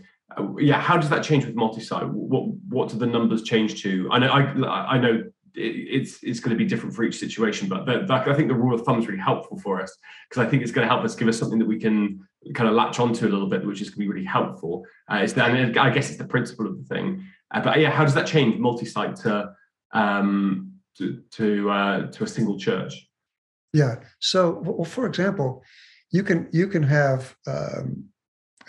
yeah, 0.60 0.80
how 0.80 0.98
does 0.98 1.10
that 1.10 1.24
change 1.24 1.46
with 1.46 1.56
multi-site? 1.56 2.08
What 2.08 2.50
what 2.68 2.90
do 2.90 2.98
the 2.98 3.08
numbers 3.08 3.44
change 3.44 3.82
to? 3.84 4.10
I 4.12 4.20
know 4.20 4.28
I 4.28 4.96
I 4.96 4.98
know 5.00 5.24
it's 5.60 6.24
it's 6.24 6.40
going 6.40 6.56
to 6.56 6.64
be 6.64 6.66
different 6.66 6.96
for 6.96 7.04
each 7.04 7.20
situation. 7.20 7.68
But 7.68 7.86
the, 7.86 8.06
the, 8.06 8.14
I 8.14 8.34
think 8.34 8.48
the 8.48 8.56
rule 8.56 8.74
of 8.74 8.82
thumb 8.82 9.00
is 9.00 9.08
really 9.08 9.20
helpful 9.20 9.60
for 9.60 9.82
us 9.82 9.96
because 10.30 10.46
I 10.46 10.50
think 10.50 10.64
it's 10.64 10.72
going 10.72 10.88
to 10.88 10.94
help 10.94 11.04
us 11.04 11.16
give 11.16 11.28
us 11.28 11.38
something 11.38 11.60
that 11.60 11.68
we 11.68 11.80
can 11.80 12.28
kind 12.54 12.70
of 12.70 12.76
latch 12.76 13.00
onto 13.00 13.28
a 13.28 13.30
little 13.30 13.48
bit, 13.48 13.66
which 13.66 13.82
is 13.82 13.90
going 13.90 13.96
to 13.96 14.00
be 14.00 14.08
really 14.08 14.26
helpful. 14.26 14.86
Uh, 15.12 15.18
it's 15.18 15.34
the, 15.34 15.44
I 15.44 15.90
guess 15.90 16.10
it's 16.10 16.18
the 16.18 16.26
principle 16.26 16.66
of 16.68 16.78
the 16.78 16.84
thing. 16.84 17.24
Uh, 17.52 17.62
but 17.62 17.80
yeah, 17.80 17.90
how 17.90 18.06
does 18.06 18.14
that 18.14 18.28
change 18.28 18.58
multi-site 18.58 19.16
to 19.18 19.52
um, 19.92 20.74
to 20.98 21.22
to, 21.32 21.70
uh, 21.72 22.12
to 22.12 22.24
a 22.24 22.28
single 22.28 22.58
church? 22.58 23.08
Yeah. 23.74 23.96
So, 24.20 24.62
well, 24.64 24.86
for 24.86 25.06
example, 25.06 25.64
you 26.12 26.24
can 26.24 26.48
you 26.52 26.68
can 26.68 26.84
have 26.84 27.36
um, 27.48 28.09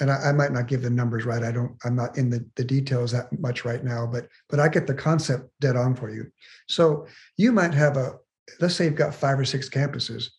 and 0.01 0.11
I, 0.11 0.31
I, 0.31 0.33
might 0.33 0.53
not 0.53 0.67
give 0.67 0.83
the 0.83 0.91
numbers 0.91 1.25
right. 1.25 1.43
I 1.43 1.53
don't, 1.53 1.77
I'm 1.85 1.95
not 1.95 2.17
in 2.17 2.31
the, 2.31 2.45
the 2.57 2.65
details 2.65 3.13
that 3.13 3.39
much 3.39 3.65
right 3.65 3.85
now, 3.85 4.07
but 4.07 4.27
but 4.49 4.59
I 4.59 4.69
get 4.69 4.87
the 4.87 4.95
concept 4.95 5.51
dead 5.61 5.77
on 5.77 5.95
for 5.95 6.11
you. 6.11 6.31
So 6.69 7.07
you 7.37 7.53
might 7.53 7.75
have 7.75 7.97
a, 7.97 8.15
let's 8.61 8.75
say 8.75 8.87
you've 8.87 8.95
got 8.95 9.15
five 9.15 9.39
or 9.39 9.45
six 9.45 9.69
campuses, 9.69 10.31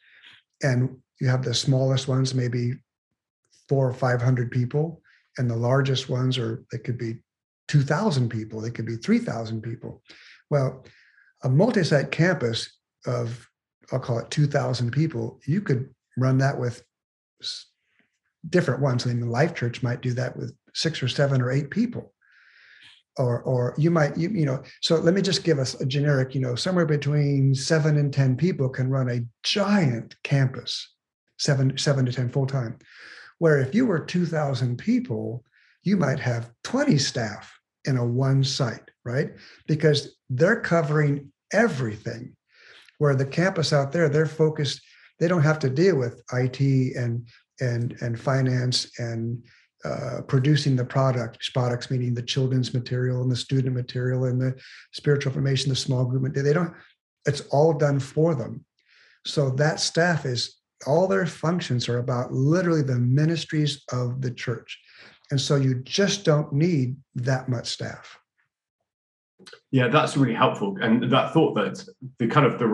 and 0.63 0.97
you 1.19 1.27
have 1.27 1.43
the 1.43 1.53
smallest 1.53 2.07
ones, 2.07 2.33
maybe 2.33 2.73
four 3.69 3.87
or 3.87 3.93
five 3.93 4.21
hundred 4.21 4.51
people, 4.51 5.01
and 5.37 5.49
the 5.49 5.55
largest 5.55 6.09
ones 6.09 6.37
are 6.37 6.63
they 6.71 6.79
could 6.79 6.97
be 6.97 7.17
two 7.67 7.81
thousand 7.81 8.29
people, 8.29 8.59
they 8.59 8.71
could 8.71 8.85
be 8.85 8.97
three 8.97 9.19
thousand 9.19 9.61
people. 9.61 10.01
Well, 10.49 10.85
a 11.43 11.49
multi-site 11.49 12.11
campus 12.11 12.77
of 13.05 13.47
I'll 13.91 13.99
call 13.99 14.19
it 14.19 14.31
two 14.31 14.47
thousand 14.47 14.91
people, 14.91 15.39
you 15.45 15.61
could 15.61 15.93
run 16.17 16.39
that 16.39 16.59
with 16.59 16.83
different 18.49 18.81
ones. 18.81 19.05
I 19.05 19.13
mean, 19.13 19.29
Life 19.29 19.55
Church 19.55 19.83
might 19.83 20.01
do 20.01 20.13
that 20.13 20.35
with 20.35 20.55
six 20.73 21.01
or 21.03 21.07
seven 21.07 21.41
or 21.41 21.51
eight 21.51 21.69
people. 21.69 22.13
Or, 23.17 23.41
or 23.41 23.75
you 23.77 23.91
might, 23.91 24.17
you, 24.17 24.29
you 24.29 24.45
know, 24.45 24.63
so 24.79 24.95
let 24.95 25.13
me 25.13 25.21
just 25.21 25.43
give 25.43 25.59
us 25.59 25.79
a 25.81 25.85
generic, 25.85 26.33
you 26.33 26.39
know, 26.39 26.55
somewhere 26.55 26.85
between 26.85 27.53
seven 27.53 27.97
and 27.97 28.13
10 28.13 28.37
people 28.37 28.69
can 28.69 28.89
run 28.89 29.09
a 29.09 29.25
giant 29.43 30.15
campus, 30.23 30.93
seven, 31.37 31.77
seven 31.77 32.05
to 32.05 32.13
10 32.13 32.29
full 32.29 32.47
time. 32.47 32.77
Where 33.39 33.59
if 33.59 33.75
you 33.75 33.85
were 33.85 33.99
2,000 33.99 34.77
people, 34.77 35.43
you 35.83 35.97
might 35.97 36.19
have 36.19 36.51
20 36.63 36.97
staff 36.97 37.59
in 37.85 37.97
a 37.97 38.05
one 38.05 38.43
site, 38.43 38.91
right? 39.03 39.31
Because 39.67 40.15
they're 40.29 40.61
covering 40.61 41.31
everything. 41.51 42.35
Where 42.97 43.15
the 43.15 43.25
campus 43.25 43.73
out 43.73 43.91
there, 43.91 44.09
they're 44.09 44.25
focused, 44.25 44.81
they 45.19 45.27
don't 45.27 45.43
have 45.43 45.59
to 45.59 45.69
deal 45.69 45.97
with 45.97 46.21
IT 46.31 46.59
and 46.95 47.27
and 47.61 47.95
and 48.01 48.19
finance 48.19 48.91
and 48.99 49.41
uh, 49.83 50.21
producing 50.27 50.75
the 50.75 50.85
product, 50.85 51.49
products 51.53 51.89
meaning 51.89 52.13
the 52.13 52.21
children's 52.21 52.73
material 52.73 53.21
and 53.21 53.31
the 53.31 53.35
student 53.35 53.75
material 53.75 54.25
and 54.25 54.39
the 54.39 54.55
spiritual 54.93 55.31
formation, 55.31 55.69
the 55.69 55.75
small 55.75 56.05
group. 56.05 56.33
They 56.33 56.53
don't. 56.53 56.73
It's 57.25 57.41
all 57.51 57.73
done 57.73 57.99
for 57.99 58.35
them. 58.35 58.65
So 59.25 59.49
that 59.51 59.79
staff 59.79 60.25
is 60.25 60.57
all 60.87 61.07
their 61.07 61.25
functions 61.25 61.87
are 61.87 61.99
about 61.99 62.31
literally 62.31 62.81
the 62.81 62.99
ministries 62.99 63.83
of 63.91 64.21
the 64.21 64.31
church, 64.31 64.79
and 65.29 65.39
so 65.39 65.55
you 65.55 65.81
just 65.83 66.25
don't 66.25 66.51
need 66.53 66.95
that 67.15 67.49
much 67.49 67.67
staff. 67.67 68.17
Yeah, 69.71 69.87
that's 69.87 70.17
really 70.17 70.35
helpful, 70.35 70.77
and 70.81 71.11
that 71.11 71.33
thought 71.33 71.55
that 71.55 71.83
the 72.19 72.27
kind 72.27 72.45
of 72.45 72.59
the 72.59 72.67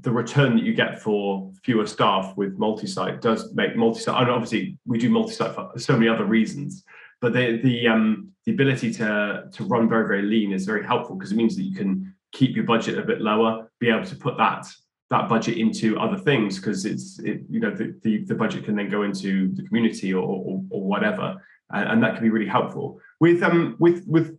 the 0.00 0.10
return 0.10 0.54
that 0.56 0.64
you 0.64 0.74
get 0.74 1.02
for 1.02 1.50
fewer 1.64 1.86
staff 1.86 2.36
with 2.36 2.56
multi-site 2.58 3.20
does 3.20 3.52
make 3.54 3.76
multi-site. 3.76 4.22
And 4.22 4.30
obviously, 4.30 4.78
we 4.86 4.98
do 4.98 5.10
multi-site 5.10 5.54
for 5.54 5.72
so 5.76 5.94
many 5.94 6.08
other 6.08 6.24
reasons, 6.24 6.84
but 7.20 7.32
the 7.32 7.60
the 7.62 7.88
um, 7.88 8.28
the 8.44 8.52
ability 8.52 8.92
to 8.94 9.44
to 9.52 9.64
run 9.64 9.88
very 9.88 10.06
very 10.06 10.22
lean 10.22 10.52
is 10.52 10.64
very 10.64 10.86
helpful 10.86 11.16
because 11.16 11.32
it 11.32 11.36
means 11.36 11.56
that 11.56 11.64
you 11.64 11.74
can 11.74 12.14
keep 12.32 12.54
your 12.54 12.64
budget 12.64 12.98
a 12.98 13.02
bit 13.02 13.20
lower, 13.20 13.70
be 13.80 13.88
able 13.88 14.04
to 14.04 14.16
put 14.16 14.36
that 14.38 14.66
that 15.10 15.28
budget 15.28 15.56
into 15.56 15.98
other 15.98 16.18
things 16.18 16.58
because 16.58 16.84
it's 16.84 17.18
it, 17.20 17.40
you 17.48 17.60
know 17.60 17.70
the, 17.70 17.98
the, 18.02 18.24
the 18.24 18.34
budget 18.34 18.64
can 18.64 18.76
then 18.76 18.88
go 18.88 19.02
into 19.02 19.48
the 19.54 19.62
community 19.62 20.12
or 20.12 20.22
or, 20.22 20.62
or 20.70 20.82
whatever, 20.82 21.42
and, 21.72 21.88
and 21.90 22.02
that 22.02 22.14
can 22.14 22.22
be 22.22 22.30
really 22.30 22.50
helpful 22.50 23.00
with 23.20 23.42
um 23.42 23.74
with 23.78 24.06
with 24.06 24.38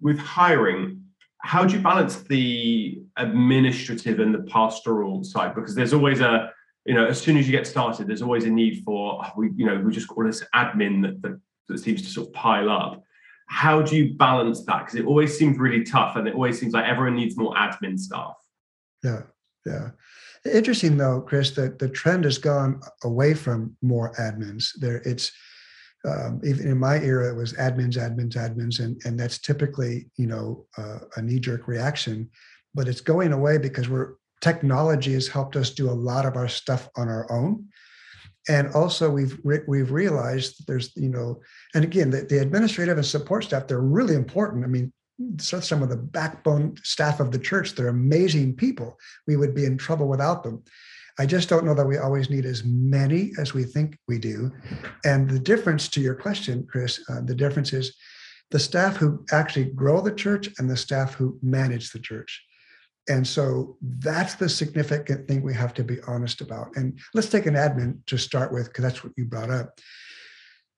with 0.00 0.18
hiring 0.18 1.03
how 1.44 1.62
do 1.62 1.76
you 1.76 1.82
balance 1.82 2.22
the 2.22 3.02
administrative 3.18 4.18
and 4.18 4.34
the 4.34 4.42
pastoral 4.44 5.22
side? 5.22 5.54
Because 5.54 5.74
there's 5.74 5.92
always 5.92 6.20
a, 6.20 6.50
you 6.86 6.94
know, 6.94 7.04
as 7.04 7.20
soon 7.20 7.36
as 7.36 7.46
you 7.46 7.52
get 7.52 7.66
started, 7.66 8.06
there's 8.06 8.22
always 8.22 8.44
a 8.44 8.50
need 8.50 8.82
for, 8.82 9.22
oh, 9.22 9.30
we, 9.36 9.50
you 9.54 9.66
know, 9.66 9.78
we 9.78 9.92
just 9.92 10.08
call 10.08 10.24
this 10.24 10.42
admin 10.54 11.02
that, 11.02 11.20
that, 11.20 11.38
that 11.68 11.78
seems 11.78 12.00
to 12.00 12.08
sort 12.08 12.28
of 12.28 12.32
pile 12.32 12.70
up. 12.70 13.02
How 13.46 13.82
do 13.82 13.94
you 13.94 14.14
balance 14.14 14.64
that? 14.64 14.86
Because 14.86 14.94
it 14.94 15.04
always 15.04 15.36
seems 15.36 15.58
really 15.58 15.84
tough 15.84 16.16
and 16.16 16.26
it 16.26 16.34
always 16.34 16.58
seems 16.58 16.72
like 16.72 16.86
everyone 16.86 17.16
needs 17.16 17.36
more 17.36 17.54
admin 17.54 17.98
staff. 17.98 18.36
Yeah, 19.02 19.22
yeah. 19.66 19.90
Interesting 20.50 20.96
though, 20.96 21.20
Chris, 21.20 21.50
that 21.52 21.78
the 21.78 21.90
trend 21.90 22.24
has 22.24 22.38
gone 22.38 22.80
away 23.02 23.34
from 23.34 23.76
more 23.82 24.14
admins. 24.14 24.70
There, 24.80 25.02
it's 25.04 25.30
um, 26.04 26.40
even 26.44 26.68
in 26.68 26.78
my 26.78 26.98
era, 26.98 27.30
it 27.30 27.36
was 27.36 27.54
admins, 27.54 27.96
admins, 27.96 28.34
admins, 28.34 28.80
and 28.80 29.00
and 29.04 29.18
that's 29.18 29.38
typically 29.38 30.06
you 30.16 30.26
know 30.26 30.66
uh, 30.76 30.98
a 31.16 31.22
knee 31.22 31.40
jerk 31.40 31.66
reaction, 31.66 32.28
but 32.74 32.88
it's 32.88 33.00
going 33.00 33.32
away 33.32 33.58
because 33.58 33.88
we're 33.88 34.14
technology 34.40 35.14
has 35.14 35.28
helped 35.28 35.56
us 35.56 35.70
do 35.70 35.88
a 35.88 35.92
lot 35.92 36.26
of 36.26 36.36
our 36.36 36.48
stuff 36.48 36.90
on 36.96 37.08
our 37.08 37.30
own, 37.32 37.66
and 38.48 38.68
also 38.74 39.10
we've 39.10 39.38
re- 39.44 39.64
we've 39.66 39.92
realized 39.92 40.66
there's 40.66 40.94
you 40.94 41.08
know, 41.08 41.40
and 41.74 41.84
again 41.84 42.10
the, 42.10 42.22
the 42.22 42.38
administrative 42.38 42.98
and 42.98 43.06
support 43.06 43.44
staff 43.44 43.66
they're 43.66 43.80
really 43.80 44.14
important. 44.14 44.64
I 44.64 44.68
mean, 44.68 44.92
some 45.38 45.82
of 45.82 45.88
the 45.88 45.96
backbone 45.96 46.76
staff 46.82 47.20
of 47.20 47.32
the 47.32 47.38
church 47.38 47.74
they're 47.74 47.88
amazing 47.88 48.56
people. 48.56 48.98
We 49.26 49.36
would 49.36 49.54
be 49.54 49.64
in 49.64 49.78
trouble 49.78 50.08
without 50.08 50.42
them. 50.42 50.64
I 51.18 51.26
just 51.26 51.48
don't 51.48 51.64
know 51.64 51.74
that 51.74 51.86
we 51.86 51.98
always 51.98 52.28
need 52.28 52.44
as 52.44 52.64
many 52.64 53.32
as 53.38 53.54
we 53.54 53.64
think 53.64 53.98
we 54.08 54.18
do. 54.18 54.50
And 55.04 55.30
the 55.30 55.38
difference 55.38 55.88
to 55.90 56.00
your 56.00 56.14
question, 56.14 56.66
Chris, 56.68 57.00
uh, 57.08 57.20
the 57.24 57.34
difference 57.34 57.72
is 57.72 57.94
the 58.50 58.58
staff 58.58 58.96
who 58.96 59.24
actually 59.30 59.66
grow 59.66 60.00
the 60.00 60.14
church 60.14 60.48
and 60.58 60.68
the 60.68 60.76
staff 60.76 61.14
who 61.14 61.38
manage 61.42 61.90
the 61.90 62.00
church. 62.00 62.44
And 63.08 63.26
so 63.26 63.76
that's 63.80 64.34
the 64.34 64.48
significant 64.48 65.28
thing 65.28 65.42
we 65.42 65.54
have 65.54 65.74
to 65.74 65.84
be 65.84 65.98
honest 66.06 66.40
about. 66.40 66.68
And 66.74 66.98
let's 67.12 67.28
take 67.28 67.46
an 67.46 67.54
admin 67.54 68.04
to 68.06 68.16
start 68.16 68.52
with, 68.52 68.68
because 68.68 68.82
that's 68.82 69.04
what 69.04 69.12
you 69.16 69.26
brought 69.26 69.50
up. 69.50 69.78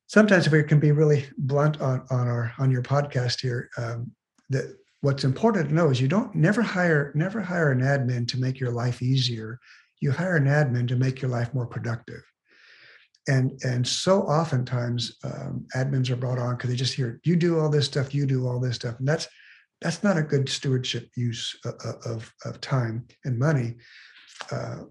Sometimes 0.08 0.46
if 0.46 0.52
we 0.52 0.62
can 0.64 0.80
be 0.80 0.92
really 0.92 1.26
blunt 1.38 1.80
on, 1.80 2.04
on 2.10 2.28
our 2.28 2.52
on 2.58 2.70
your 2.70 2.82
podcast 2.82 3.40
here, 3.40 3.70
um, 3.76 4.12
that 4.50 4.76
what's 5.00 5.24
important 5.24 5.68
to 5.68 5.74
know 5.74 5.90
is 5.90 6.00
you 6.00 6.08
don't 6.08 6.34
never 6.34 6.62
hire 6.62 7.12
never 7.14 7.40
hire 7.40 7.70
an 7.72 7.80
admin 7.80 8.26
to 8.28 8.40
make 8.40 8.60
your 8.60 8.70
life 8.70 9.02
easier 9.02 9.58
you 10.00 10.12
hire 10.12 10.36
an 10.36 10.44
admin 10.44 10.88
to 10.88 10.96
make 10.96 11.20
your 11.20 11.30
life 11.30 11.52
more 11.54 11.66
productive. 11.66 12.22
And, 13.28 13.58
and 13.64 13.86
so 13.86 14.22
oftentimes 14.22 15.16
um, 15.24 15.66
admins 15.74 16.10
are 16.10 16.16
brought 16.16 16.38
on 16.38 16.56
because 16.56 16.70
they 16.70 16.76
just 16.76 16.94
hear 16.94 17.20
you 17.24 17.34
do 17.34 17.58
all 17.58 17.68
this 17.68 17.86
stuff, 17.86 18.14
you 18.14 18.24
do 18.24 18.46
all 18.46 18.60
this 18.60 18.76
stuff, 18.76 18.98
and 18.98 19.08
that's 19.08 19.26
that's 19.82 20.02
not 20.02 20.16
a 20.16 20.22
good 20.22 20.48
stewardship 20.48 21.10
use 21.16 21.54
of, 21.64 21.96
of, 22.06 22.32
of 22.44 22.60
time 22.60 23.06
and 23.24 23.38
money. 23.38 23.76
Uh, 24.50 24.84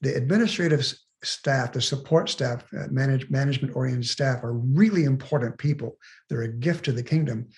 the 0.00 0.14
administrative 0.14 0.94
staff, 1.22 1.72
the 1.72 1.80
support 1.80 2.28
staff, 2.28 2.64
uh, 2.76 2.86
manage, 2.90 3.30
management 3.30 3.76
oriented 3.76 4.08
staff 4.08 4.42
are 4.42 4.54
really 4.54 5.04
important 5.04 5.58
people. 5.58 5.96
They're 6.28 6.42
a 6.42 6.52
gift 6.52 6.84
to 6.86 6.92
the 6.92 7.02
kingdom, 7.02 7.48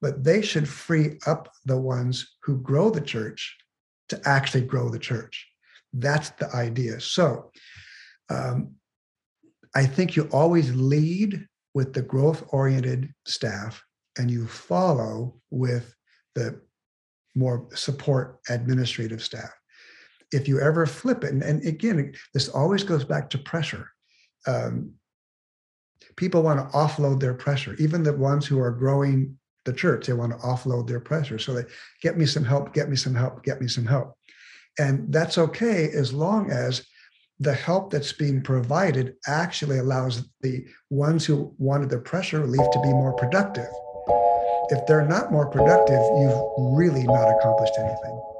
but 0.00 0.24
they 0.24 0.42
should 0.42 0.68
free 0.68 1.18
up 1.26 1.52
the 1.64 1.78
ones 1.78 2.36
who 2.42 2.58
grow 2.58 2.90
the 2.90 3.00
church 3.00 3.56
to 4.08 4.20
actually 4.24 4.62
grow 4.62 4.90
the 4.90 4.98
church. 4.98 5.48
That's 5.94 6.30
the 6.30 6.54
idea. 6.54 7.00
So 7.00 7.50
um, 8.28 8.74
I 9.74 9.86
think 9.86 10.16
you 10.16 10.28
always 10.32 10.74
lead 10.74 11.46
with 11.74 11.92
the 11.92 12.02
growth 12.02 12.44
oriented 12.48 13.12
staff 13.26 13.82
and 14.18 14.30
you 14.30 14.46
follow 14.46 15.40
with 15.50 15.94
the 16.34 16.60
more 17.34 17.68
support 17.74 18.40
administrative 18.48 19.22
staff. 19.22 19.50
If 20.32 20.48
you 20.48 20.60
ever 20.60 20.86
flip 20.86 21.24
it, 21.24 21.32
and, 21.32 21.42
and 21.42 21.64
again, 21.66 22.12
this 22.32 22.48
always 22.48 22.82
goes 22.82 23.04
back 23.04 23.30
to 23.30 23.38
pressure. 23.38 23.88
Um, 24.46 24.92
people 26.16 26.42
want 26.42 26.60
to 26.60 26.76
offload 26.76 27.20
their 27.20 27.34
pressure, 27.34 27.74
even 27.78 28.02
the 28.02 28.12
ones 28.12 28.46
who 28.46 28.60
are 28.60 28.70
growing 28.70 29.36
the 29.64 29.72
church, 29.72 30.06
they 30.06 30.12
want 30.12 30.32
to 30.32 30.38
offload 30.38 30.86
their 30.86 31.00
pressure. 31.00 31.38
So 31.38 31.54
they 31.54 31.64
get 32.02 32.18
me 32.18 32.26
some 32.26 32.44
help, 32.44 32.74
get 32.74 32.88
me 32.88 32.96
some 32.96 33.14
help, 33.14 33.42
get 33.42 33.60
me 33.60 33.68
some 33.68 33.86
help. 33.86 34.16
And 34.78 35.12
that's 35.12 35.38
okay 35.38 35.90
as 35.90 36.12
long 36.12 36.50
as 36.50 36.84
the 37.40 37.54
help 37.54 37.90
that's 37.90 38.12
being 38.12 38.42
provided 38.42 39.14
actually 39.26 39.78
allows 39.78 40.28
the 40.40 40.64
ones 40.90 41.24
who 41.24 41.54
wanted 41.58 41.90
the 41.90 41.98
pressure 41.98 42.40
relief 42.40 42.70
to 42.72 42.80
be 42.80 42.88
more 42.88 43.12
productive. 43.14 43.68
If 44.70 44.86
they're 44.86 45.06
not 45.06 45.30
more 45.30 45.46
productive, 45.46 46.00
you've 46.18 46.76
really 46.76 47.04
not 47.04 47.28
accomplished 47.28 47.74
anything. 47.78 48.33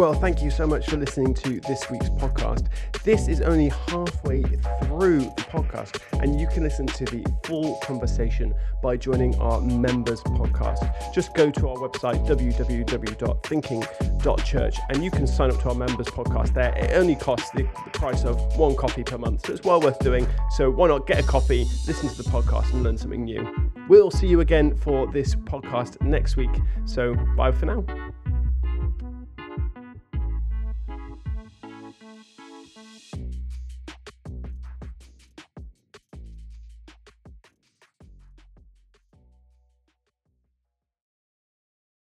Well, 0.00 0.14
thank 0.14 0.42
you 0.42 0.50
so 0.50 0.66
much 0.66 0.86
for 0.86 0.96
listening 0.96 1.34
to 1.34 1.60
this 1.60 1.90
week's 1.90 2.08
podcast. 2.08 2.68
This 3.04 3.28
is 3.28 3.42
only 3.42 3.68
halfway 3.68 4.40
through 4.84 5.18
the 5.18 5.46
podcast, 5.50 6.00
and 6.22 6.40
you 6.40 6.46
can 6.46 6.62
listen 6.62 6.86
to 6.86 7.04
the 7.04 7.22
full 7.44 7.76
conversation 7.82 8.54
by 8.82 8.96
joining 8.96 9.38
our 9.38 9.60
members 9.60 10.22
podcast. 10.22 11.12
Just 11.12 11.34
go 11.34 11.50
to 11.50 11.68
our 11.68 11.76
website, 11.76 12.26
www.thinking.church, 12.26 14.76
and 14.88 15.04
you 15.04 15.10
can 15.10 15.26
sign 15.26 15.50
up 15.50 15.60
to 15.60 15.68
our 15.68 15.74
members 15.74 16.06
podcast 16.06 16.54
there. 16.54 16.74
It 16.78 16.92
only 16.94 17.14
costs 17.14 17.50
the, 17.50 17.64
the 17.64 17.90
price 17.92 18.24
of 18.24 18.40
one 18.56 18.76
coffee 18.76 19.04
per 19.04 19.18
month, 19.18 19.44
so 19.44 19.52
it's 19.52 19.64
well 19.64 19.82
worth 19.82 19.98
doing. 19.98 20.26
So 20.52 20.70
why 20.70 20.88
not 20.88 21.06
get 21.06 21.22
a 21.22 21.24
coffee, 21.24 21.66
listen 21.86 22.08
to 22.08 22.22
the 22.22 22.30
podcast, 22.30 22.72
and 22.72 22.84
learn 22.84 22.96
something 22.96 23.24
new? 23.24 23.46
We'll 23.86 24.10
see 24.10 24.28
you 24.28 24.40
again 24.40 24.78
for 24.78 25.12
this 25.12 25.34
podcast 25.34 26.00
next 26.00 26.38
week. 26.38 26.56
So 26.86 27.14
bye 27.36 27.52
for 27.52 27.66
now. 27.66 27.84